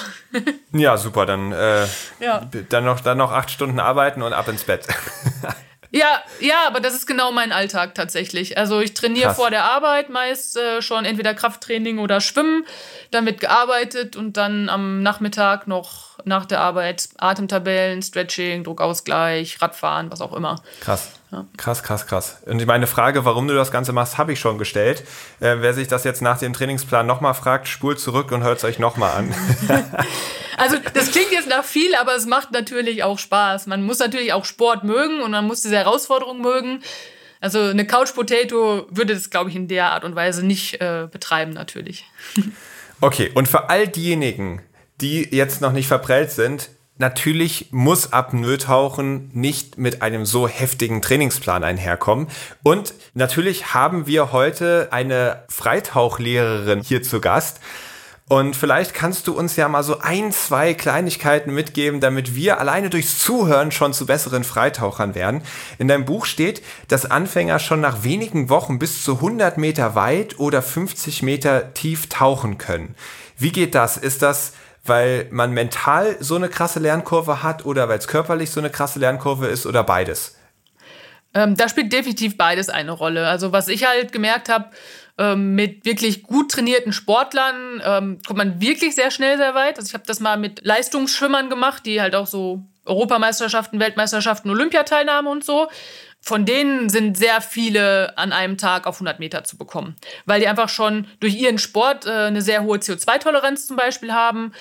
[0.72, 1.86] ja, super, dann, äh,
[2.20, 2.49] ja.
[2.70, 4.88] dann, noch, dann noch acht Stunden arbeiten und ab ins Bett.
[5.91, 8.57] Ja, ja, aber das ist genau mein Alltag tatsächlich.
[8.57, 12.65] Also ich trainiere vor der Arbeit meist äh, schon entweder Krafttraining oder Schwimmen,
[13.11, 20.11] dann wird gearbeitet und dann am Nachmittag noch nach der Arbeit Atemtabellen, Stretching, Druckausgleich, Radfahren,
[20.11, 20.61] was auch immer.
[20.81, 21.11] Krass.
[21.31, 21.45] Ja.
[21.57, 22.38] Krass, krass, krass.
[22.45, 25.03] Und meine Frage, warum du das Ganze machst, habe ich schon gestellt.
[25.39, 28.63] Äh, wer sich das jetzt nach dem Trainingsplan nochmal fragt, spult zurück und hört es
[28.63, 29.35] euch nochmal an.
[30.58, 33.68] also das klingt jetzt nach viel, aber es macht natürlich auch Spaß.
[33.68, 36.82] Man muss natürlich auch Sport mögen und man muss diese Herausforderung mögen.
[37.39, 41.08] Also eine Couch Potato würde das, glaube ich, in der Art und Weise nicht äh,
[41.10, 42.05] betreiben, natürlich.
[42.99, 44.64] Okay, und für all diejenigen,
[45.01, 51.64] die jetzt noch nicht verprellt sind, natürlich muss Apnoe-Tauchen nicht mit einem so heftigen Trainingsplan
[51.64, 52.28] einherkommen.
[52.64, 57.60] Und natürlich haben wir heute eine Freitauchlehrerin hier zu Gast.
[58.30, 62.89] Und vielleicht kannst du uns ja mal so ein, zwei Kleinigkeiten mitgeben, damit wir alleine
[62.89, 65.41] durchs Zuhören schon zu besseren Freitauchern werden.
[65.78, 70.39] In deinem Buch steht, dass Anfänger schon nach wenigen Wochen bis zu 100 Meter weit
[70.39, 72.95] oder 50 Meter tief tauchen können.
[73.38, 73.95] Wie geht das?
[73.95, 74.53] Ist das
[74.88, 78.99] weil man mental so eine krasse Lernkurve hat oder weil es körperlich so eine krasse
[78.99, 80.36] Lernkurve ist oder beides?
[81.34, 83.28] Ähm, da spielt definitiv beides eine Rolle.
[83.28, 84.69] Also was ich halt gemerkt habe,
[85.18, 89.78] ähm, mit wirklich gut trainierten Sportlern ähm, kommt man wirklich sehr schnell sehr weit.
[89.78, 95.30] Also ich habe das mal mit Leistungsschwimmern gemacht, die halt auch so Europameisterschaften, Weltmeisterschaften, Olympiateilnahme
[95.30, 95.68] und so.
[96.20, 99.95] Von denen sind sehr viele an einem Tag auf 100 Meter zu bekommen,
[100.26, 104.51] weil die einfach schon durch ihren Sport äh, eine sehr hohe CO2-Toleranz zum Beispiel haben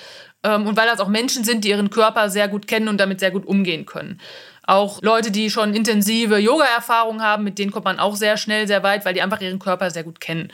[0.43, 3.19] ähm, und weil das auch Menschen sind, die ihren Körper sehr gut kennen und damit
[3.19, 4.21] sehr gut umgehen können.
[4.67, 8.83] Auch Leute, die schon intensive Yoga-Erfahrungen haben, mit denen kommt man auch sehr schnell sehr
[8.83, 10.51] weit, weil die einfach ihren Körper sehr gut kennen.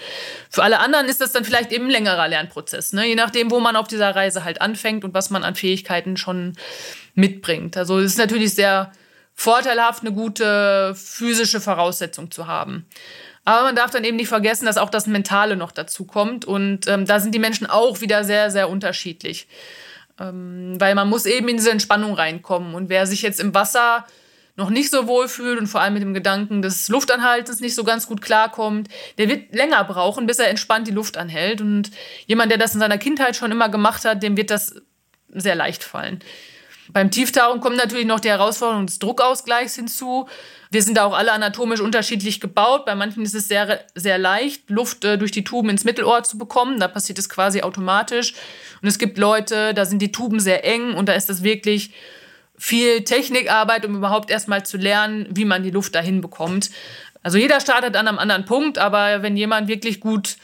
[0.52, 3.08] Für alle anderen ist das dann vielleicht eben ein längerer Lernprozess, ne?
[3.08, 6.54] je nachdem, wo man auf dieser Reise halt anfängt und was man an Fähigkeiten schon
[7.16, 7.76] mitbringt.
[7.76, 8.92] Also es ist natürlich sehr
[9.34, 12.86] vorteilhaft, eine gute physische Voraussetzung zu haben.
[13.46, 16.46] Aber man darf dann eben nicht vergessen, dass auch das Mentale noch dazu kommt.
[16.46, 19.48] Und ähm, da sind die Menschen auch wieder sehr, sehr unterschiedlich.
[20.20, 22.76] Ähm, weil man muss eben in diese Entspannung reinkommen.
[22.76, 24.06] Und wer sich jetzt im Wasser
[24.56, 27.84] noch nicht so wohl fühlt und vor allem mit dem Gedanken des Luftanhaltens nicht so
[27.84, 28.88] ganz gut klarkommt,
[29.18, 31.60] der wird länger brauchen, bis er entspannt die Luft anhält.
[31.62, 31.90] Und
[32.28, 34.76] jemand, der das in seiner Kindheit schon immer gemacht hat, dem wird das
[35.30, 36.20] sehr leicht fallen.
[36.92, 40.28] Beim Tieftauchen kommt natürlich noch die Herausforderung des Druckausgleichs hinzu.
[40.70, 42.86] Wir sind da auch alle anatomisch unterschiedlich gebaut.
[42.86, 46.38] Bei manchen ist es sehr, sehr leicht, Luft äh, durch die Tuben ins Mittelohr zu
[46.38, 46.80] bekommen.
[46.80, 48.34] Da passiert es quasi automatisch.
[48.82, 51.92] Und es gibt Leute, da sind die Tuben sehr eng und da ist es wirklich
[52.58, 56.70] viel Technikarbeit, um überhaupt erstmal zu lernen, wie man die Luft dahin bekommt.
[57.22, 60.36] Also jeder startet an einem anderen Punkt, aber wenn jemand wirklich gut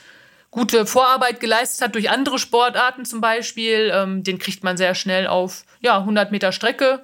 [0.51, 5.27] gute Vorarbeit geleistet hat durch andere Sportarten zum Beispiel, ähm, den kriegt man sehr schnell
[5.27, 7.03] auf ja, 100 Meter Strecke.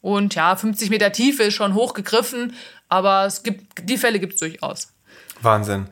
[0.00, 2.54] Und ja, 50 Meter Tiefe ist schon hochgegriffen,
[2.88, 4.92] aber es gibt, die Fälle gibt es durchaus.
[5.40, 5.86] Wahnsinn.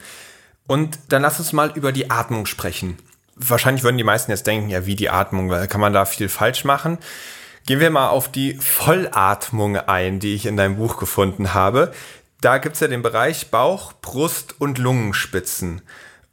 [0.66, 2.98] Und dann lass uns mal über die Atmung sprechen.
[3.36, 6.64] Wahrscheinlich würden die meisten jetzt denken, ja, wie die Atmung, kann man da viel falsch
[6.64, 6.98] machen?
[7.66, 11.92] Gehen wir mal auf die Vollatmung ein, die ich in deinem Buch gefunden habe.
[12.40, 15.82] Da gibt es ja den Bereich Bauch, Brust und Lungenspitzen.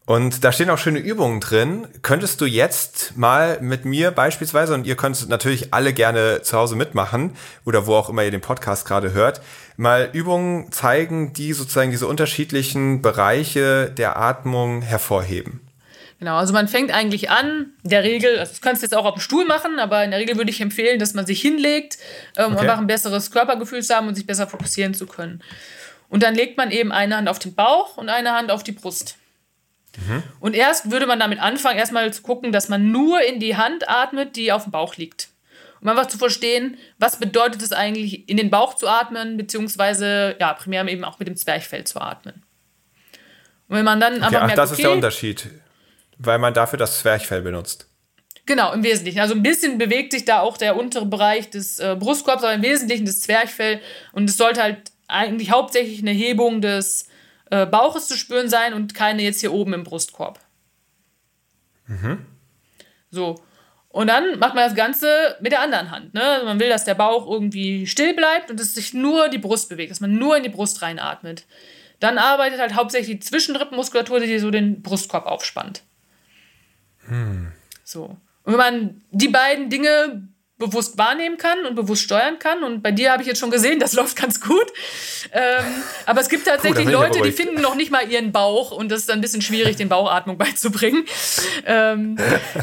[0.07, 1.85] Und da stehen auch schöne Übungen drin.
[2.01, 6.77] Könntest du jetzt mal mit mir beispielsweise, und ihr könnt natürlich alle gerne zu Hause
[6.77, 7.35] mitmachen
[7.65, 9.41] oder wo auch immer ihr den Podcast gerade hört,
[9.75, 15.59] mal Übungen zeigen, die sozusagen diese unterschiedlichen Bereiche der Atmung hervorheben?
[16.19, 19.03] Genau, also man fängt eigentlich an, in der Regel, also das kannst du jetzt auch
[19.03, 21.97] auf dem Stuhl machen, aber in der Regel würde ich empfehlen, dass man sich hinlegt,
[22.37, 22.53] ähm, okay.
[22.53, 25.43] um einfach ein besseres Körpergefühl zu haben und sich besser fokussieren zu können.
[26.07, 28.71] Und dann legt man eben eine Hand auf den Bauch und eine Hand auf die
[28.71, 29.17] Brust.
[29.95, 30.23] Mhm.
[30.39, 33.89] Und erst würde man damit anfangen, erstmal zu gucken, dass man nur in die Hand
[33.89, 35.29] atmet, die auf dem Bauch liegt.
[35.81, 40.53] Um einfach zu verstehen, was bedeutet es eigentlich, in den Bauch zu atmen, beziehungsweise ja,
[40.53, 42.43] primär eben auch mit dem Zwerchfell zu atmen.
[43.67, 45.49] Und wenn man dann okay, einfach ach, merkt, das okay, ist der Unterschied,
[46.17, 47.87] weil man dafür das Zwerchfell benutzt.
[48.47, 49.19] Genau, im Wesentlichen.
[49.19, 52.61] Also ein bisschen bewegt sich da auch der untere Bereich des äh, Brustkorbs, aber im
[52.61, 53.81] Wesentlichen das Zwerchfell.
[54.13, 57.09] Und es sollte halt eigentlich hauptsächlich eine Hebung des
[57.51, 60.39] äh, Bauches zu spüren sein und keine jetzt hier oben im Brustkorb.
[61.87, 62.25] Mhm.
[63.09, 63.41] So.
[63.89, 66.13] Und dann macht man das Ganze mit der anderen Hand.
[66.13, 66.21] Ne?
[66.21, 69.69] Also man will, dass der Bauch irgendwie still bleibt und dass sich nur die Brust
[69.69, 71.45] bewegt, dass man nur in die Brust reinatmet.
[71.99, 75.81] Dann arbeitet halt hauptsächlich die Zwischenrippenmuskulatur, die so den Brustkorb aufspannt.
[77.07, 77.53] Hm.
[77.83, 78.17] So.
[78.43, 80.27] Und wenn man die beiden Dinge
[80.57, 82.63] bewusst wahrnehmen kann und bewusst steuern kann.
[82.63, 84.65] Und bei dir habe ich jetzt schon gesehen, das läuft ganz gut.
[85.31, 85.65] Ähm,
[86.05, 89.01] aber es gibt tatsächlich Puh, Leute, die finden noch nicht mal ihren Bauch und das
[89.01, 91.05] ist dann ein bisschen schwierig, den Bauchatmung beizubringen.
[91.65, 92.17] Ähm,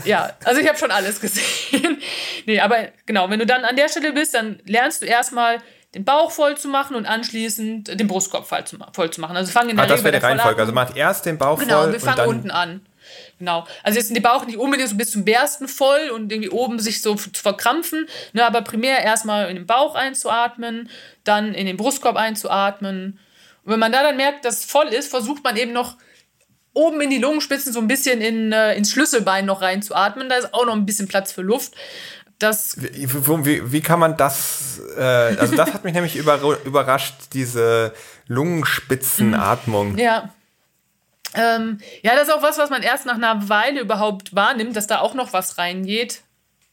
[0.04, 1.98] ja, also ich habe schon alles gesehen.
[2.46, 5.58] nee, aber genau, wenn du dann an der Stelle bist, dann lernst du erstmal
[5.94, 9.36] den Bauch voll zu machen und anschließend den Brustkorb voll zu, voll zu machen.
[9.36, 10.60] Also fangen in der ah, das wäre die Reihenfolge.
[10.60, 11.92] Also macht erst den Bauch genau, voll.
[11.92, 12.84] Genau, wir fangen unten an.
[13.38, 13.66] Genau.
[13.82, 16.78] Also jetzt sind die Bauch nicht unbedingt so bis zum Bersten voll und irgendwie oben
[16.78, 20.88] sich so zu verkrampfen, ne, aber primär erstmal in den Bauch einzuatmen,
[21.24, 23.18] dann in den Brustkorb einzuatmen.
[23.64, 25.96] Und wenn man da dann merkt, dass es voll ist, versucht man eben noch
[26.74, 30.28] oben in die Lungenspitzen so ein bisschen in, äh, ins Schlüsselbein noch reinzuatmen.
[30.28, 31.74] Da ist auch noch ein bisschen Platz für Luft.
[32.38, 37.94] Das wie, wie, wie kann man das, äh, also das hat mich nämlich überrascht, diese
[38.26, 39.96] Lungenspitzenatmung.
[39.98, 40.34] Ja.
[41.34, 44.86] Ähm, ja, das ist auch was, was man erst nach einer Weile überhaupt wahrnimmt, dass
[44.86, 46.22] da auch noch was reingeht.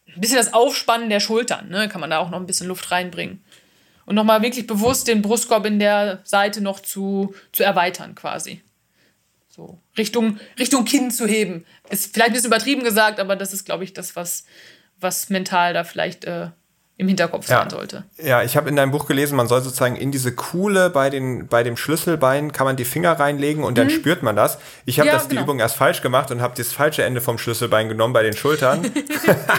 [0.08, 1.90] Ein bisschen das Aufspannen der Schultern, ne?
[1.90, 3.44] kann man da auch noch ein bisschen Luft reinbringen.
[4.06, 8.62] Und nochmal wirklich bewusst den Brustkorb in der Seite noch zu, zu erweitern quasi.
[9.48, 11.66] So, Richtung, Richtung Kinn zu heben.
[11.90, 14.46] Ist vielleicht ein bisschen übertrieben gesagt, aber das ist, glaube ich, das, was,
[15.00, 16.50] was mental da vielleicht äh,
[16.98, 17.62] im Hinterkopf ja.
[17.62, 18.04] sein sollte.
[18.22, 21.48] Ja, ich habe in deinem Buch gelesen, man soll sozusagen in diese Kuhle bei, den,
[21.48, 23.92] bei dem Schlüsselbein kann man die Finger reinlegen und dann mhm.
[23.92, 24.60] spürt man das.
[24.86, 25.42] Ich habe ja, das genau.
[25.42, 28.34] die Übung erst falsch gemacht und habe das falsche Ende vom Schlüsselbein genommen bei den
[28.34, 28.82] Schultern.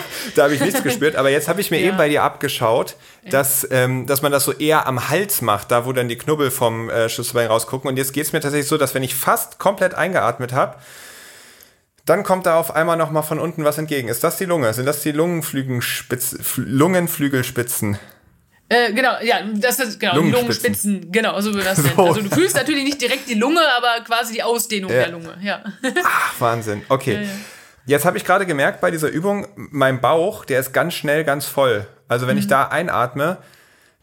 [0.37, 1.89] da habe ich nichts gespürt, aber jetzt habe ich mir ja.
[1.89, 2.95] eben bei dir abgeschaut,
[3.29, 6.51] dass, ähm, dass man das so eher am Hals macht, da wo dann die Knubbel
[6.51, 7.89] vom äh, Schlüsselbein rausgucken.
[7.89, 10.77] Und jetzt geht es mir tatsächlich so, dass wenn ich fast komplett eingeatmet habe,
[12.05, 14.09] dann kommt da auf einmal noch mal von unten was entgegen.
[14.09, 14.75] Ist das die Lunge?
[14.75, 17.99] Sind das die Lungenflügelspitzen?
[18.69, 20.41] Äh, genau, ja, das ist genau Lungenspitzen.
[20.41, 22.03] Lungenspitzen genau, so wie das so.
[22.03, 24.99] Also du fühlst natürlich nicht direkt die Lunge, aber quasi die Ausdehnung ja.
[24.99, 25.37] der Lunge.
[25.43, 25.63] Ja.
[26.05, 26.83] Ach, Wahnsinn.
[26.89, 27.15] Okay.
[27.15, 27.29] Ja, ja.
[27.85, 31.47] Jetzt habe ich gerade gemerkt bei dieser Übung, mein Bauch, der ist ganz schnell ganz
[31.47, 31.87] voll.
[32.09, 32.41] Also wenn mhm.
[32.41, 33.39] ich da einatme,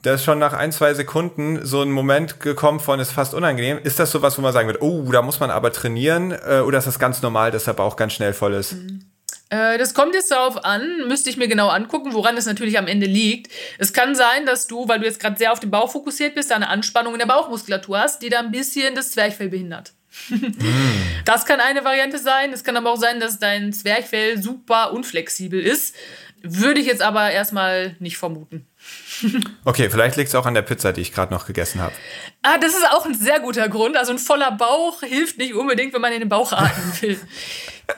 [0.01, 3.79] da ist schon nach ein, zwei Sekunden so ein Moment gekommen von, ist fast unangenehm.
[3.83, 6.31] Ist das sowas, wo man sagen wird, oh, da muss man aber trainieren?
[6.31, 8.73] Äh, oder ist das ganz normal, dass der Bauch ganz schnell voll ist?
[8.73, 9.05] Mhm.
[9.49, 12.87] Äh, das kommt jetzt darauf an, müsste ich mir genau angucken, woran es natürlich am
[12.87, 13.51] Ende liegt.
[13.77, 16.51] Es kann sein, dass du, weil du jetzt gerade sehr auf den Bauch fokussiert bist,
[16.51, 19.93] eine Anspannung in der Bauchmuskulatur hast, die da ein bisschen das Zwerchfell behindert.
[21.25, 22.51] Das kann eine Variante sein.
[22.53, 25.93] Es kann aber auch sein, dass dein Zwerchfell super unflexibel ist.
[26.41, 28.65] Würde ich jetzt aber erstmal nicht vermuten.
[29.65, 31.93] Okay, vielleicht liegt es auch an der Pizza, die ich gerade noch gegessen habe.
[32.41, 33.97] Ah, das ist auch ein sehr guter Grund.
[33.97, 37.19] Also ein voller Bauch hilft nicht unbedingt, wenn man in den Bauch atmen will.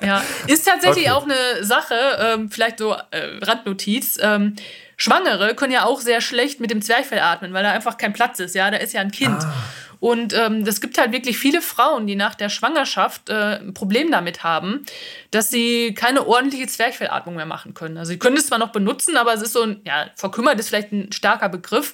[0.01, 1.11] ja, ist tatsächlich okay.
[1.11, 4.17] auch eine Sache, ähm, vielleicht so äh, Randnotiz.
[4.22, 4.55] Ähm,
[5.01, 8.39] Schwangere können ja auch sehr schlecht mit dem Zwerchfell atmen, weil da einfach kein Platz
[8.39, 8.53] ist.
[8.53, 9.41] Ja, da ist ja ein Kind.
[9.41, 9.51] Ah.
[9.99, 14.11] Und ähm, es gibt halt wirklich viele Frauen, die nach der Schwangerschaft äh, ein Problem
[14.11, 14.85] damit haben,
[15.31, 17.97] dass sie keine ordentliche Zwerchfellatmung mehr machen können.
[17.97, 20.69] Also sie können es zwar noch benutzen, aber es ist so ein, ja, verkümmert ist
[20.69, 21.93] vielleicht ein starker Begriff,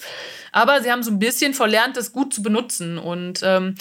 [0.51, 2.97] aber sie haben so ein bisschen verlernt, das gut zu benutzen.
[2.97, 3.75] Und ähm,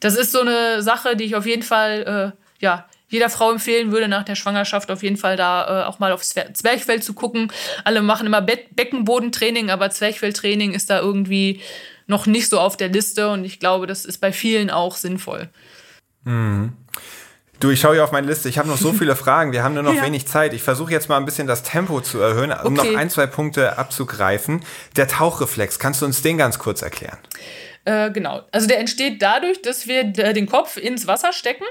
[0.00, 3.92] das ist so eine Sache, die ich auf jeden Fall, äh, ja, jeder Frau empfehlen
[3.92, 7.52] würde, nach der Schwangerschaft auf jeden Fall da äh, auch mal aufs Zwerchfell zu gucken.
[7.84, 11.60] Alle machen immer Be Beckenbodentraining, aber Zwerchfelltraining ist da irgendwie
[12.06, 15.48] noch nicht so auf der Liste und ich glaube, das ist bei vielen auch sinnvoll.
[16.24, 16.72] Mhm.
[17.60, 18.48] Du, ich schaue hier auf meine Liste.
[18.48, 19.52] Ich habe noch so viele Fragen.
[19.52, 20.02] Wir haben nur noch ja.
[20.02, 20.52] wenig Zeit.
[20.52, 22.92] Ich versuche jetzt mal ein bisschen das Tempo zu erhöhen, um okay.
[22.92, 24.64] noch ein, zwei Punkte abzugreifen.
[24.96, 27.18] Der Tauchreflex, kannst du uns den ganz kurz erklären?
[27.84, 28.42] Äh, genau.
[28.50, 31.64] Also der entsteht dadurch, dass wir den Kopf ins Wasser stecken.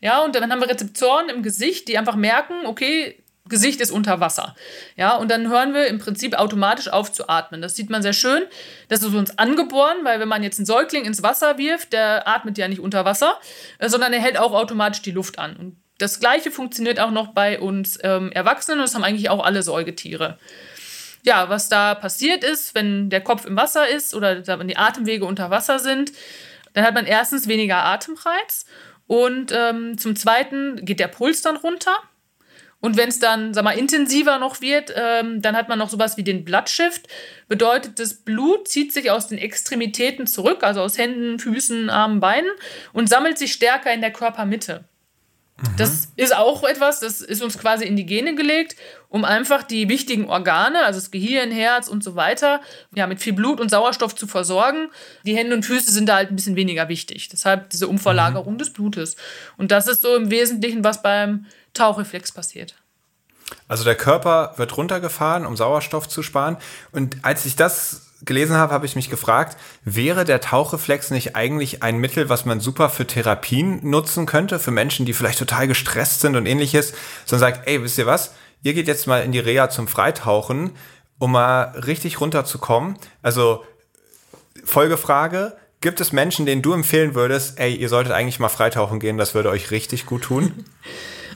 [0.00, 4.20] Ja, und dann haben wir Rezeptoren im Gesicht, die einfach merken, okay, Gesicht ist unter
[4.20, 4.54] Wasser.
[4.96, 7.60] Ja, und dann hören wir im Prinzip automatisch auf zu atmen.
[7.60, 8.44] Das sieht man sehr schön.
[8.88, 12.56] Das ist uns angeboren, weil wenn man jetzt einen Säugling ins Wasser wirft, der atmet
[12.56, 13.38] ja nicht unter Wasser,
[13.78, 15.56] äh, sondern er hält auch automatisch die Luft an.
[15.56, 19.44] Und das Gleiche funktioniert auch noch bei uns ähm, Erwachsenen und das haben eigentlich auch
[19.44, 20.38] alle Säugetiere.
[21.24, 25.24] Ja, was da passiert ist, wenn der Kopf im Wasser ist oder wenn die Atemwege
[25.24, 26.12] unter Wasser sind,
[26.72, 28.66] dann hat man erstens weniger Atemreiz
[29.06, 31.94] und ähm, zum Zweiten geht der Puls dann runter.
[32.80, 36.16] Und wenn es dann, sag mal, intensiver noch wird, ähm, dann hat man noch sowas
[36.16, 37.06] wie den Blattshift.
[37.46, 42.50] Bedeutet, das Blut zieht sich aus den Extremitäten zurück, also aus Händen, Füßen, Armen, Beinen
[42.92, 44.84] und sammelt sich stärker in der Körpermitte.
[45.60, 45.76] Mhm.
[45.76, 48.76] Das ist auch etwas, das ist uns quasi in die Gene gelegt,
[49.08, 52.60] um einfach die wichtigen Organe, also das Gehirn, Herz und so weiter,
[52.94, 54.88] ja, mit viel Blut und Sauerstoff zu versorgen.
[55.24, 57.28] Die Hände und Füße sind da halt ein bisschen weniger wichtig.
[57.28, 58.58] Deshalb diese Umverlagerung mhm.
[58.58, 59.16] des Blutes.
[59.56, 62.74] Und das ist so im Wesentlichen, was beim Tauchreflex passiert.
[63.68, 66.56] Also der Körper wird runtergefahren, um Sauerstoff zu sparen.
[66.90, 71.82] Und als ich das gelesen habe, habe ich mich gefragt, wäre der Tauchreflex nicht eigentlich
[71.82, 76.20] ein Mittel, was man super für Therapien nutzen könnte, für Menschen, die vielleicht total gestresst
[76.20, 76.94] sind und ähnliches,
[77.24, 78.34] sondern sagt, ey, wisst ihr was?
[78.62, 80.70] Ihr geht jetzt mal in die Reha zum Freitauchen,
[81.18, 82.96] um mal richtig runterzukommen.
[83.22, 83.64] Also
[84.64, 89.18] Folgefrage, gibt es Menschen, denen du empfehlen würdest, ey, ihr solltet eigentlich mal freitauchen gehen,
[89.18, 90.64] das würde euch richtig gut tun?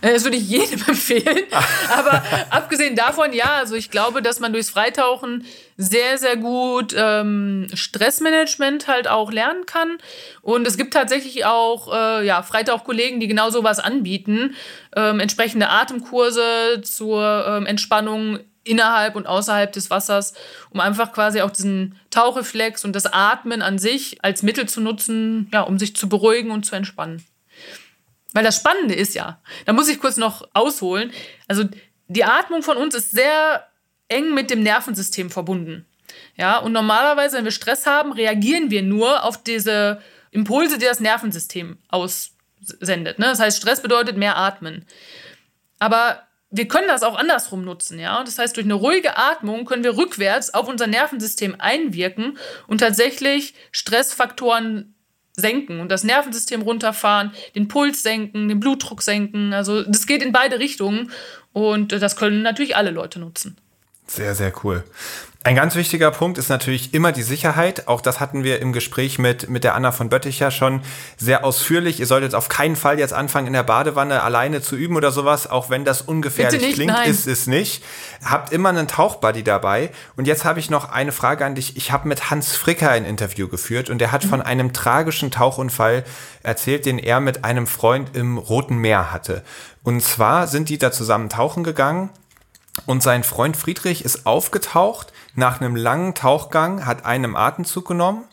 [0.01, 1.45] Äh, das würde ich jedem empfehlen.
[1.91, 5.45] Aber abgesehen davon, ja, also ich glaube, dass man durchs Freitauchen
[5.77, 9.99] sehr, sehr gut ähm, Stressmanagement halt auch lernen kann.
[10.43, 14.55] Und es gibt tatsächlich auch äh, ja, Freitauchkollegen, die genau sowas anbieten.
[14.95, 20.35] Ähm, entsprechende Atemkurse zur ähm, Entspannung innerhalb und außerhalb des Wassers,
[20.71, 25.49] um einfach quasi auch diesen Tauchreflex und das Atmen an sich als Mittel zu nutzen,
[25.53, 27.25] ja, um sich zu beruhigen und zu entspannen.
[28.37, 31.11] Weil das Spannende ist ja, da muss ich kurz noch ausholen,
[31.49, 31.65] also
[32.09, 33.67] die Atmung von uns ist sehr
[34.09, 35.87] eng mit dem Nervensystem verbunden.
[36.37, 41.01] Ja, und normalerweise, wenn wir Stress haben, reagieren wir nur auf diese Impulse, die das
[41.01, 43.19] Nervensystem aussendet.
[43.19, 43.25] Ne?
[43.25, 44.85] Das heißt, Stress bedeutet mehr Atmen.
[45.79, 46.21] Aber
[46.51, 48.23] wir können das auch andersrum nutzen, ja.
[48.23, 53.55] Das heißt, durch eine ruhige Atmung können wir rückwärts auf unser Nervensystem einwirken und tatsächlich
[53.73, 54.95] Stressfaktoren
[55.37, 59.53] senken und das Nervensystem runterfahren, den Puls senken, den Blutdruck senken.
[59.53, 61.11] Also das geht in beide Richtungen
[61.53, 63.57] und das können natürlich alle Leute nutzen.
[64.07, 64.85] Sehr, sehr cool.
[65.47, 67.87] Ein ganz wichtiger Punkt ist natürlich immer die Sicherheit.
[67.87, 70.81] Auch das hatten wir im Gespräch mit, mit der Anna von Bötticher schon
[71.17, 72.01] sehr ausführlich.
[72.01, 75.49] Ihr solltet auf keinen Fall jetzt anfangen, in der Badewanne alleine zu üben oder sowas,
[75.49, 77.09] auch wenn das ungefährlich nicht, klingt, nein.
[77.09, 77.85] ist es nicht.
[78.25, 79.91] Habt immer einen Tauchbuddy dabei.
[80.17, 81.77] Und jetzt habe ich noch eine Frage an dich.
[81.77, 84.31] Ich habe mit Hans Fricker ein Interview geführt und der hat mhm.
[84.31, 86.03] von einem tragischen Tauchunfall
[86.43, 89.45] erzählt, den er mit einem Freund im Roten Meer hatte.
[89.85, 92.11] Und zwar sind die da zusammen tauchen gegangen
[92.85, 98.25] und sein Freund Friedrich ist aufgetaucht nach einem langen Tauchgang, hat einen Atemzug genommen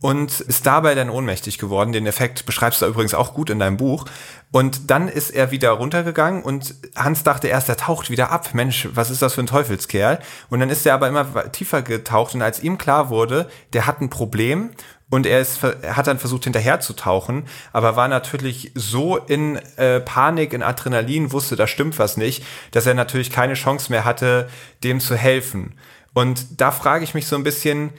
[0.00, 1.92] und ist dabei dann ohnmächtig geworden.
[1.92, 4.04] Den Effekt beschreibst du übrigens auch gut in deinem Buch.
[4.52, 8.50] Und dann ist er wieder runtergegangen und Hans dachte erst, er taucht wieder ab.
[8.52, 10.20] Mensch, was ist das für ein Teufelskerl?
[10.50, 14.00] Und dann ist er aber immer tiefer getaucht und als ihm klar wurde, der hat
[14.00, 14.70] ein Problem
[15.08, 19.56] und er, ist, er hat dann versucht, hinterher zu tauchen, aber war natürlich so in
[19.76, 24.04] äh, Panik, in Adrenalin, wusste, da stimmt was nicht, dass er natürlich keine Chance mehr
[24.04, 24.48] hatte,
[24.82, 25.74] dem zu helfen.
[26.12, 27.90] Und da frage ich mich so ein bisschen,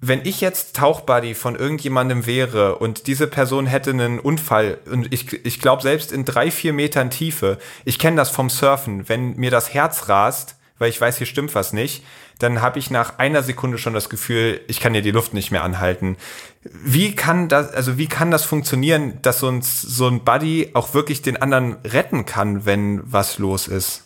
[0.00, 5.32] wenn ich jetzt Tauchbuddy von irgendjemandem wäre und diese Person hätte einen Unfall und ich,
[5.44, 9.50] ich glaube selbst in drei, vier Metern Tiefe, ich kenne das vom Surfen, wenn mir
[9.50, 12.04] das Herz rast, weil ich weiß, hier stimmt was nicht,
[12.38, 15.50] dann habe ich nach einer Sekunde schon das Gefühl, ich kann hier die Luft nicht
[15.50, 16.16] mehr anhalten.
[16.62, 20.92] Wie kann das, also wie kann das funktionieren, dass so ein, so ein Buddy auch
[20.92, 24.02] wirklich den anderen retten kann, wenn was los ist?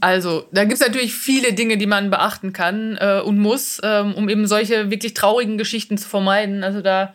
[0.00, 4.14] Also, da gibt es natürlich viele Dinge, die man beachten kann äh, und muss, ähm,
[4.14, 6.64] um eben solche wirklich traurigen Geschichten zu vermeiden.
[6.64, 7.14] Also da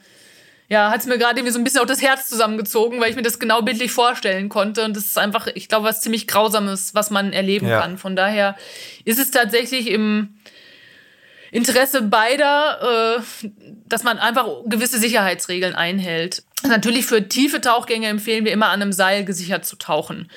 [0.70, 3.16] ja, hat es mir gerade irgendwie so ein bisschen auch das Herz zusammengezogen, weil ich
[3.16, 4.84] mir das genau bildlich vorstellen konnte.
[4.84, 7.80] Und das ist einfach, ich glaube, was ziemlich Grausames, was man erleben ja.
[7.80, 7.98] kann.
[7.98, 8.58] Von daher
[9.06, 10.38] ist es tatsächlich im
[11.52, 13.48] Interesse beider, äh,
[13.88, 16.44] dass man einfach gewisse Sicherheitsregeln einhält.
[16.68, 20.30] Natürlich für tiefe Tauchgänge empfehlen wir immer an einem Seil gesichert zu tauchen.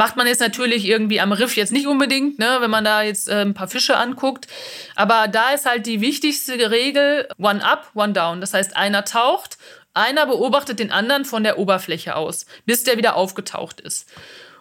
[0.00, 3.28] Macht man jetzt natürlich irgendwie am Riff jetzt nicht unbedingt, ne, wenn man da jetzt
[3.28, 4.46] äh, ein paar Fische anguckt.
[4.96, 8.40] Aber da ist halt die wichtigste Regel one up, one down.
[8.40, 9.58] Das heißt, einer taucht,
[9.92, 14.08] einer beobachtet den anderen von der Oberfläche aus, bis der wieder aufgetaucht ist.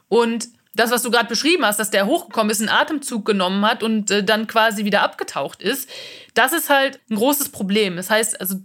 [0.10, 3.82] Und das, was du gerade beschrieben hast, dass der hochgekommen ist, einen Atemzug genommen hat
[3.82, 5.90] und äh, dann quasi wieder abgetaucht ist,
[6.34, 7.96] das ist halt ein großes Problem.
[7.96, 8.56] Das heißt, also,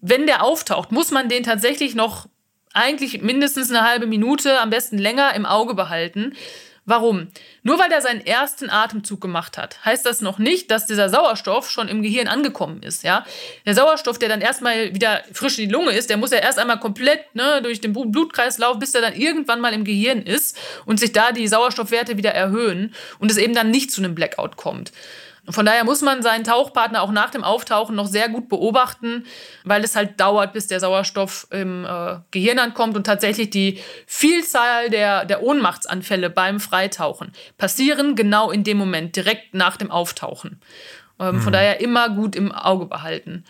[0.00, 2.28] wenn der auftaucht, muss man den tatsächlich noch
[2.74, 6.34] eigentlich mindestens eine halbe Minute, am besten länger im Auge behalten.
[6.86, 7.28] Warum?
[7.62, 11.70] Nur weil er seinen ersten Atemzug gemacht hat, heißt das noch nicht, dass dieser Sauerstoff
[11.70, 13.24] schon im Gehirn angekommen ist, ja?
[13.64, 16.58] Der Sauerstoff, der dann erstmal wieder frisch in die Lunge ist, der muss ja erst
[16.58, 21.00] einmal komplett ne, durch den Blutkreislauf, bis der dann irgendwann mal im Gehirn ist und
[21.00, 24.92] sich da die Sauerstoffwerte wieder erhöhen und es eben dann nicht zu einem Blackout kommt.
[25.50, 29.26] Von daher muss man seinen Tauchpartner auch nach dem Auftauchen noch sehr gut beobachten,
[29.64, 34.88] weil es halt dauert, bis der Sauerstoff im äh, Gehirn ankommt und tatsächlich die Vielzahl
[34.88, 40.62] der, der Ohnmachtsanfälle beim Freitauchen passieren genau in dem Moment, direkt nach dem Auftauchen.
[41.20, 41.40] Ähm, mhm.
[41.42, 43.44] Von daher immer gut im Auge behalten.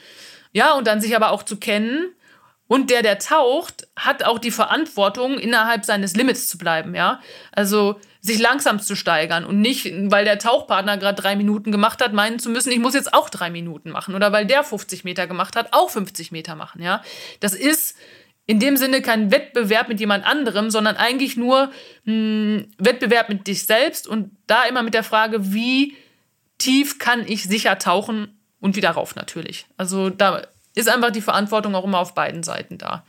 [0.53, 2.15] Ja, und dann sich aber auch zu kennen,
[2.67, 7.21] und der, der taucht, hat auch die Verantwortung, innerhalb seines Limits zu bleiben, ja.
[7.53, 12.15] Also sich langsam zu steigern und nicht, weil der Tauchpartner gerade drei Minuten gemacht hat,
[12.15, 14.15] meinen zu müssen, ich muss jetzt auch drei Minuten machen.
[14.15, 17.03] Oder weil der 50 Meter gemacht hat, auch 50 Meter machen, ja.
[17.41, 17.99] Das ist
[18.47, 21.71] in dem Sinne kein Wettbewerb mit jemand anderem, sondern eigentlich nur
[22.07, 25.95] ein Wettbewerb mit dich selbst und da immer mit der Frage, wie
[26.57, 29.67] tief kann ich sicher tauchen und wieder rauf natürlich.
[29.77, 33.05] Also da ist einfach die Verantwortung auch immer auf beiden Seiten da.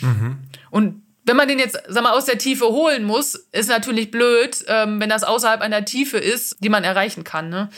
[0.00, 0.38] Mhm.
[0.70, 4.64] Und wenn man den jetzt, sag mal, aus der Tiefe holen muss, ist natürlich blöd,
[4.66, 7.48] ähm, wenn das außerhalb einer Tiefe ist, die man erreichen kann.
[7.48, 7.68] Ne?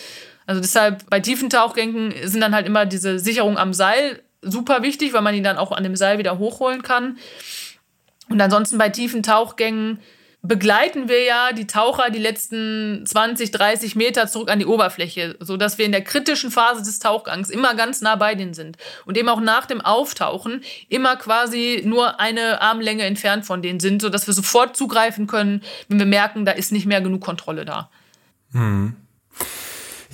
[0.46, 5.12] Also deshalb bei tiefen Tauchgängen sind dann halt immer diese Sicherung am Seil super wichtig,
[5.12, 7.18] weil man ihn dann auch an dem Seil wieder hochholen kann.
[8.28, 10.00] Und ansonsten bei tiefen Tauchgängen
[10.44, 15.56] begleiten wir ja die Taucher die letzten 20, 30 Meter zurück an die Oberfläche, so
[15.56, 18.76] dass wir in der kritischen Phase des Tauchgangs immer ganz nah bei denen sind
[19.06, 24.02] und eben auch nach dem Auftauchen immer quasi nur eine Armlänge entfernt von denen sind,
[24.02, 27.64] so dass wir sofort zugreifen können, wenn wir merken, da ist nicht mehr genug Kontrolle
[27.64, 27.88] da.
[28.52, 28.96] Hm.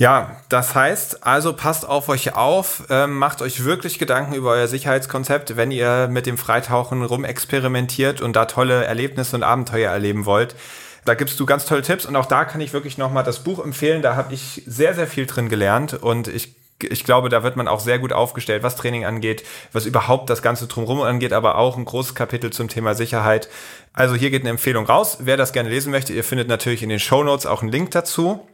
[0.00, 4.66] Ja, das heißt, also passt auf euch auf, ähm, macht euch wirklich Gedanken über euer
[4.66, 10.56] Sicherheitskonzept, wenn ihr mit dem Freitauchen rumexperimentiert und da tolle Erlebnisse und Abenteuer erleben wollt.
[11.04, 13.62] Da gibst du ganz tolle Tipps und auch da kann ich wirklich nochmal das Buch
[13.62, 14.00] empfehlen.
[14.00, 17.68] Da habe ich sehr, sehr viel drin gelernt und ich ich glaube, da wird man
[17.68, 19.44] auch sehr gut aufgestellt, was Training angeht,
[19.74, 23.50] was überhaupt das Ganze drumherum angeht, aber auch ein großes Kapitel zum Thema Sicherheit.
[23.92, 25.18] Also hier geht eine Empfehlung raus.
[25.20, 27.90] Wer das gerne lesen möchte, ihr findet natürlich in den Show Notes auch einen Link
[27.90, 28.48] dazu.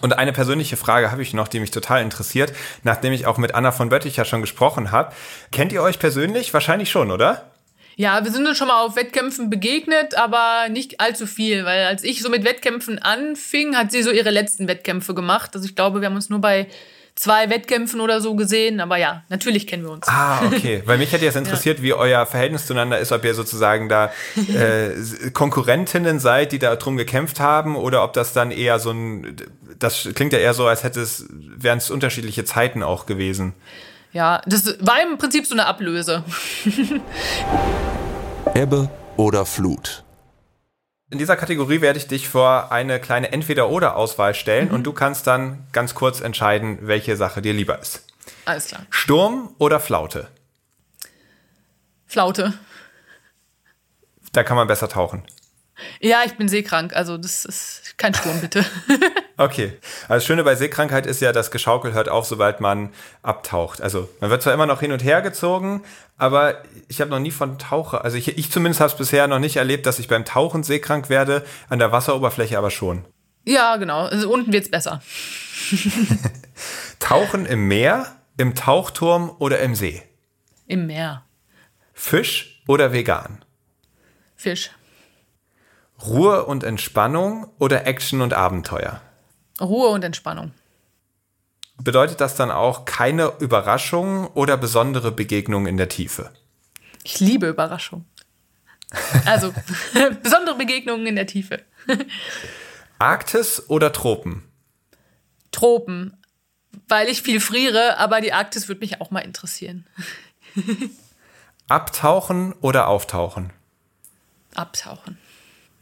[0.00, 3.54] Und eine persönliche Frage habe ich noch, die mich total interessiert, nachdem ich auch mit
[3.54, 5.12] Anna von Bötticher schon gesprochen habe.
[5.50, 6.52] Kennt ihr euch persönlich?
[6.54, 7.50] Wahrscheinlich schon, oder?
[7.96, 12.02] Ja, wir sind uns schon mal auf Wettkämpfen begegnet, aber nicht allzu viel, weil als
[12.02, 15.50] ich so mit Wettkämpfen anfing, hat sie so ihre letzten Wettkämpfe gemacht.
[15.54, 16.68] Also ich glaube, wir haben uns nur bei
[17.14, 20.08] zwei Wettkämpfen oder so gesehen, aber ja, natürlich kennen wir uns.
[20.08, 20.82] Ah, okay.
[20.86, 21.84] Weil mich hätte jetzt interessiert, ja.
[21.84, 24.90] wie euer Verhältnis zueinander ist, ob ihr sozusagen da äh,
[25.32, 29.36] Konkurrentinnen seid, die da drum gekämpft haben, oder ob das dann eher so ein,
[29.78, 33.54] das klingt ja eher so, als hätte es, wären es unterschiedliche Zeiten auch gewesen.
[34.12, 36.22] Ja, das war im Prinzip so eine Ablöse.
[38.54, 40.04] Ebbe oder Flut?
[41.12, 44.74] In dieser Kategorie werde ich dich vor eine kleine Entweder-Oder-Auswahl stellen mhm.
[44.76, 48.06] und du kannst dann ganz kurz entscheiden, welche Sache dir lieber ist.
[48.46, 48.86] Alles klar.
[48.88, 50.28] Sturm oder Flaute?
[52.06, 52.54] Flaute.
[54.32, 55.22] Da kann man besser tauchen.
[56.00, 58.64] Ja, ich bin seekrank, also das ist kein Sturm, bitte.
[59.36, 59.72] okay.
[60.02, 62.90] Also das Schöne bei Seekrankheit ist ja, das Geschaukel hört auf, sobald man
[63.22, 63.80] abtaucht.
[63.80, 65.82] Also man wird zwar immer noch hin und her gezogen,
[66.18, 69.38] aber ich habe noch nie von Taucher, also ich, ich zumindest habe es bisher noch
[69.38, 73.04] nicht erlebt, dass ich beim Tauchen seekrank werde, an der Wasseroberfläche aber schon.
[73.44, 74.06] Ja, genau.
[74.06, 75.02] Also unten wird es besser.
[76.98, 80.02] Tauchen im Meer, im Tauchturm oder im See?
[80.66, 81.24] Im Meer.
[81.92, 83.44] Fisch oder vegan?
[84.36, 84.70] Fisch.
[86.06, 89.00] Ruhe und Entspannung oder Action und Abenteuer?
[89.60, 90.52] Ruhe und Entspannung.
[91.78, 96.32] Bedeutet das dann auch keine Überraschungen oder besondere Begegnungen in der Tiefe?
[97.04, 98.06] Ich liebe Überraschungen.
[99.24, 99.54] Also
[100.22, 101.62] besondere Begegnungen in der Tiefe.
[102.98, 104.44] Arktis oder Tropen?
[105.50, 106.16] Tropen,
[106.88, 109.86] weil ich viel friere, aber die Arktis würde mich auch mal interessieren.
[111.68, 113.52] Abtauchen oder auftauchen?
[114.54, 115.18] Abtauchen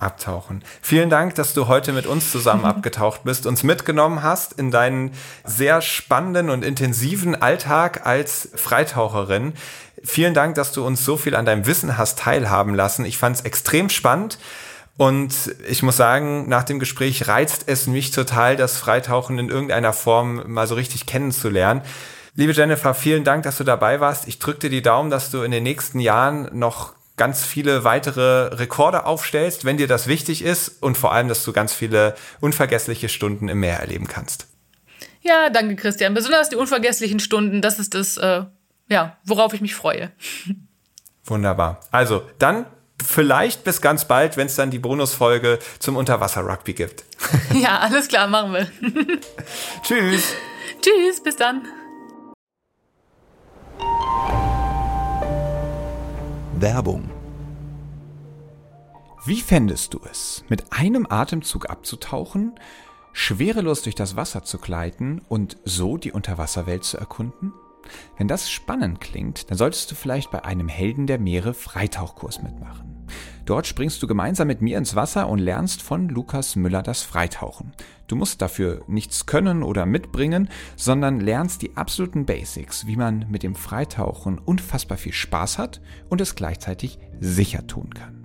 [0.01, 0.65] abtauchen.
[0.83, 5.13] Vielen Dank, dass du heute mit uns zusammen abgetaucht bist, uns mitgenommen hast in deinen
[5.45, 9.53] sehr spannenden und intensiven Alltag als Freitaucherin.
[10.03, 13.05] Vielen Dank, dass du uns so viel an deinem Wissen hast teilhaben lassen.
[13.05, 14.39] Ich fand es extrem spannend.
[14.97, 15.33] Und
[15.67, 20.43] ich muss sagen, nach dem Gespräch reizt es mich total, das Freitauchen in irgendeiner Form
[20.47, 21.81] mal so richtig kennenzulernen.
[22.35, 24.29] Liebe Jennifer, vielen Dank, dass du dabei warst.
[24.29, 28.47] Ich drücke dir die Daumen, dass du in den nächsten Jahren noch ganz viele weitere
[28.55, 33.11] Rekorde aufstellst, wenn dir das wichtig ist und vor allem, dass du ganz viele unvergessliche
[33.11, 34.47] Stunden im Meer erleben kannst.
[35.21, 36.15] Ja, danke Christian.
[36.15, 38.45] Besonders die unvergesslichen Stunden, das ist das, äh,
[38.89, 40.11] ja, worauf ich mich freue.
[41.27, 41.81] Wunderbar.
[41.91, 42.65] Also, dann
[43.07, 47.05] vielleicht bis ganz bald, wenn es dann die Bonusfolge zum Unterwasser-Rugby gibt.
[47.53, 48.67] ja, alles klar, machen wir.
[49.83, 50.25] Tschüss.
[50.81, 51.67] Tschüss, bis dann.
[56.61, 57.09] Werbung.
[59.25, 62.55] Wie fändest du es, mit einem Atemzug abzutauchen,
[63.15, 67.55] schwerelos durch das Wasser zu gleiten und so die Unterwasserwelt zu erkunden?
[68.19, 72.90] Wenn das spannend klingt, dann solltest du vielleicht bei einem Helden der Meere Freitauchkurs mitmachen.
[73.47, 77.73] Dort springst du gemeinsam mit mir ins Wasser und lernst von Lukas Müller das Freitauchen.
[78.07, 83.43] Du musst dafür nichts können oder mitbringen, sondern lernst die absoluten Basics, wie man mit
[83.43, 88.20] dem Freitauchen unfassbar viel Spaß hat und es gleichzeitig sicher tun kann.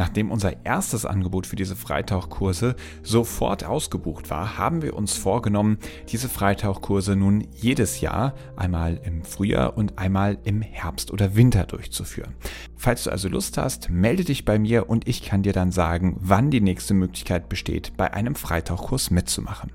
[0.00, 5.76] Nachdem unser erstes Angebot für diese Freitauchkurse sofort ausgebucht war, haben wir uns vorgenommen,
[6.08, 12.34] diese Freitauchkurse nun jedes Jahr, einmal im Frühjahr und einmal im Herbst oder Winter durchzuführen.
[12.78, 16.16] Falls du also Lust hast, melde dich bei mir und ich kann dir dann sagen,
[16.18, 19.70] wann die nächste Möglichkeit besteht, bei einem Freitauchkurs mitzumachen.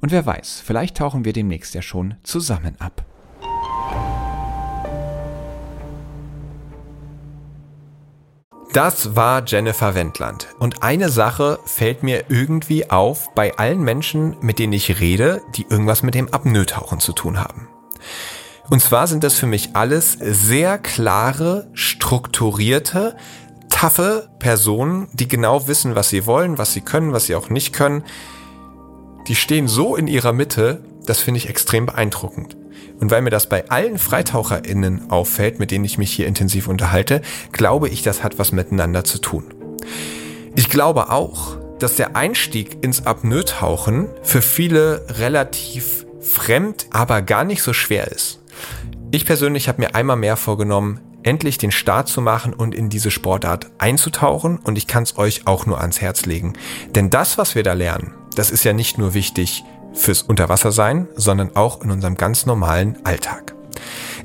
[0.00, 3.04] Und wer weiß, vielleicht tauchen wir demnächst ja schon zusammen ab.
[8.76, 10.48] Das war Jennifer Wendland.
[10.58, 15.62] Und eine Sache fällt mir irgendwie auf bei allen Menschen, mit denen ich rede, die
[15.62, 17.70] irgendwas mit dem Apnoe-Tauchen zu tun haben.
[18.68, 23.16] Und zwar sind das für mich alles sehr klare, strukturierte,
[23.70, 27.72] taffe Personen, die genau wissen, was sie wollen, was sie können, was sie auch nicht
[27.72, 28.04] können.
[29.26, 32.58] Die stehen so in ihrer Mitte, das finde ich extrem beeindruckend.
[33.00, 37.22] Und weil mir das bei allen FreitaucherInnen auffällt, mit denen ich mich hier intensiv unterhalte,
[37.52, 39.44] glaube ich, das hat was miteinander zu tun.
[40.54, 47.62] Ich glaube auch, dass der Einstieg ins Apnoe-Tauchen für viele relativ fremd, aber gar nicht
[47.62, 48.40] so schwer ist.
[49.10, 53.10] Ich persönlich habe mir einmal mehr vorgenommen, endlich den Start zu machen und in diese
[53.10, 54.58] Sportart einzutauchen.
[54.58, 56.54] Und ich kann es euch auch nur ans Herz legen.
[56.94, 59.64] Denn das, was wir da lernen, das ist ja nicht nur wichtig
[59.96, 63.56] fürs Unterwassersein, sondern auch in unserem ganz normalen Alltag.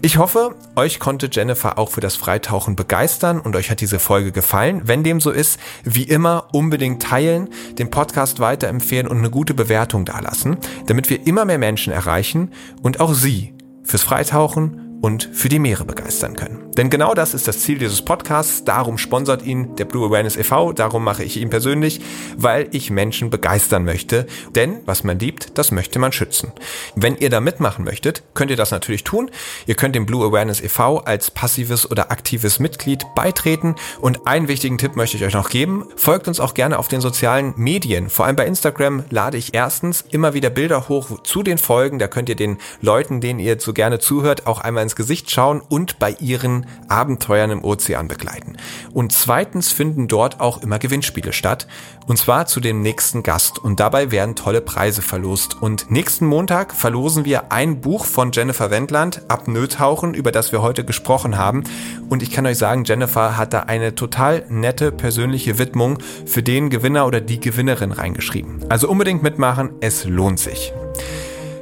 [0.04, 4.32] Ich hoffe, euch konnte Jennifer auch für das Freitauchen begeistern und euch hat diese Folge
[4.32, 4.82] gefallen.
[4.86, 10.06] Wenn dem so ist, wie immer unbedingt teilen, den Podcast weiterempfehlen und eine gute Bewertung
[10.06, 10.58] dalassen,
[10.88, 12.52] damit wir immer mehr Menschen erreichen
[12.82, 13.54] und auch Sie
[13.84, 16.71] fürs Freitauchen und für die Meere begeistern können.
[16.78, 18.64] Denn genau das ist das Ziel dieses Podcasts.
[18.64, 22.00] Darum sponsert ihn der Blue Awareness e.V., darum mache ich ihn persönlich,
[22.38, 24.26] weil ich Menschen begeistern möchte.
[24.56, 26.54] Denn was man liebt, das möchte man schützen.
[26.96, 29.30] Wenn ihr da mitmachen möchtet, könnt ihr das natürlich tun.
[29.66, 31.00] Ihr könnt dem Blue Awareness e.V.
[31.00, 33.76] als passives oder aktives Mitglied beitreten.
[34.00, 35.86] Und einen wichtigen Tipp möchte ich euch noch geben.
[35.98, 38.10] Folgt uns auch gerne auf den sozialen Medien.
[38.10, 42.00] Vor allem bei Instagram lade ich erstens immer wieder Bilder hoch zu den Folgen.
[42.00, 45.62] Da könnt ihr den Leuten, denen ihr so gerne zuhört, auch einmal ins Gesicht schauen
[45.68, 48.58] und bei ihren Abenteuern im Ozean begleiten.
[48.94, 51.68] Und zweitens finden dort auch immer Gewinnspiele statt.
[52.08, 53.60] Und zwar zu dem nächsten Gast.
[53.60, 55.62] Und dabei werden tolle Preise verlost.
[55.62, 60.84] Und nächsten Montag verlosen wir ein Buch von Jennifer Wendland, Apnoe-Tauchen, über das wir heute
[60.84, 61.64] gesprochen haben.
[62.10, 66.70] Und ich kann euch sagen, Jennifer hat da eine total nette persönliche Widmung für den
[66.70, 68.66] Gewinner oder die Gewinnerin reingeschrieben.
[68.70, 70.74] Also unbedingt mitmachen, es lohnt sich.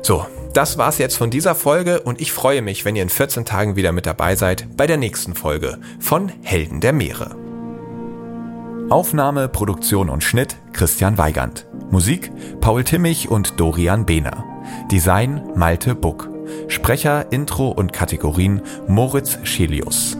[0.01, 3.45] So, das war's jetzt von dieser Folge und ich freue mich, wenn ihr in 14
[3.45, 7.35] Tagen wieder mit dabei seid bei der nächsten Folge von Helden der Meere.
[8.89, 11.67] Aufnahme, Produktion und Schnitt Christian Weigand.
[11.91, 14.43] Musik Paul Timmich und Dorian Behner.
[14.91, 16.29] Design Malte Buck.
[16.67, 20.17] Sprecher, Intro und Kategorien Moritz Schelius.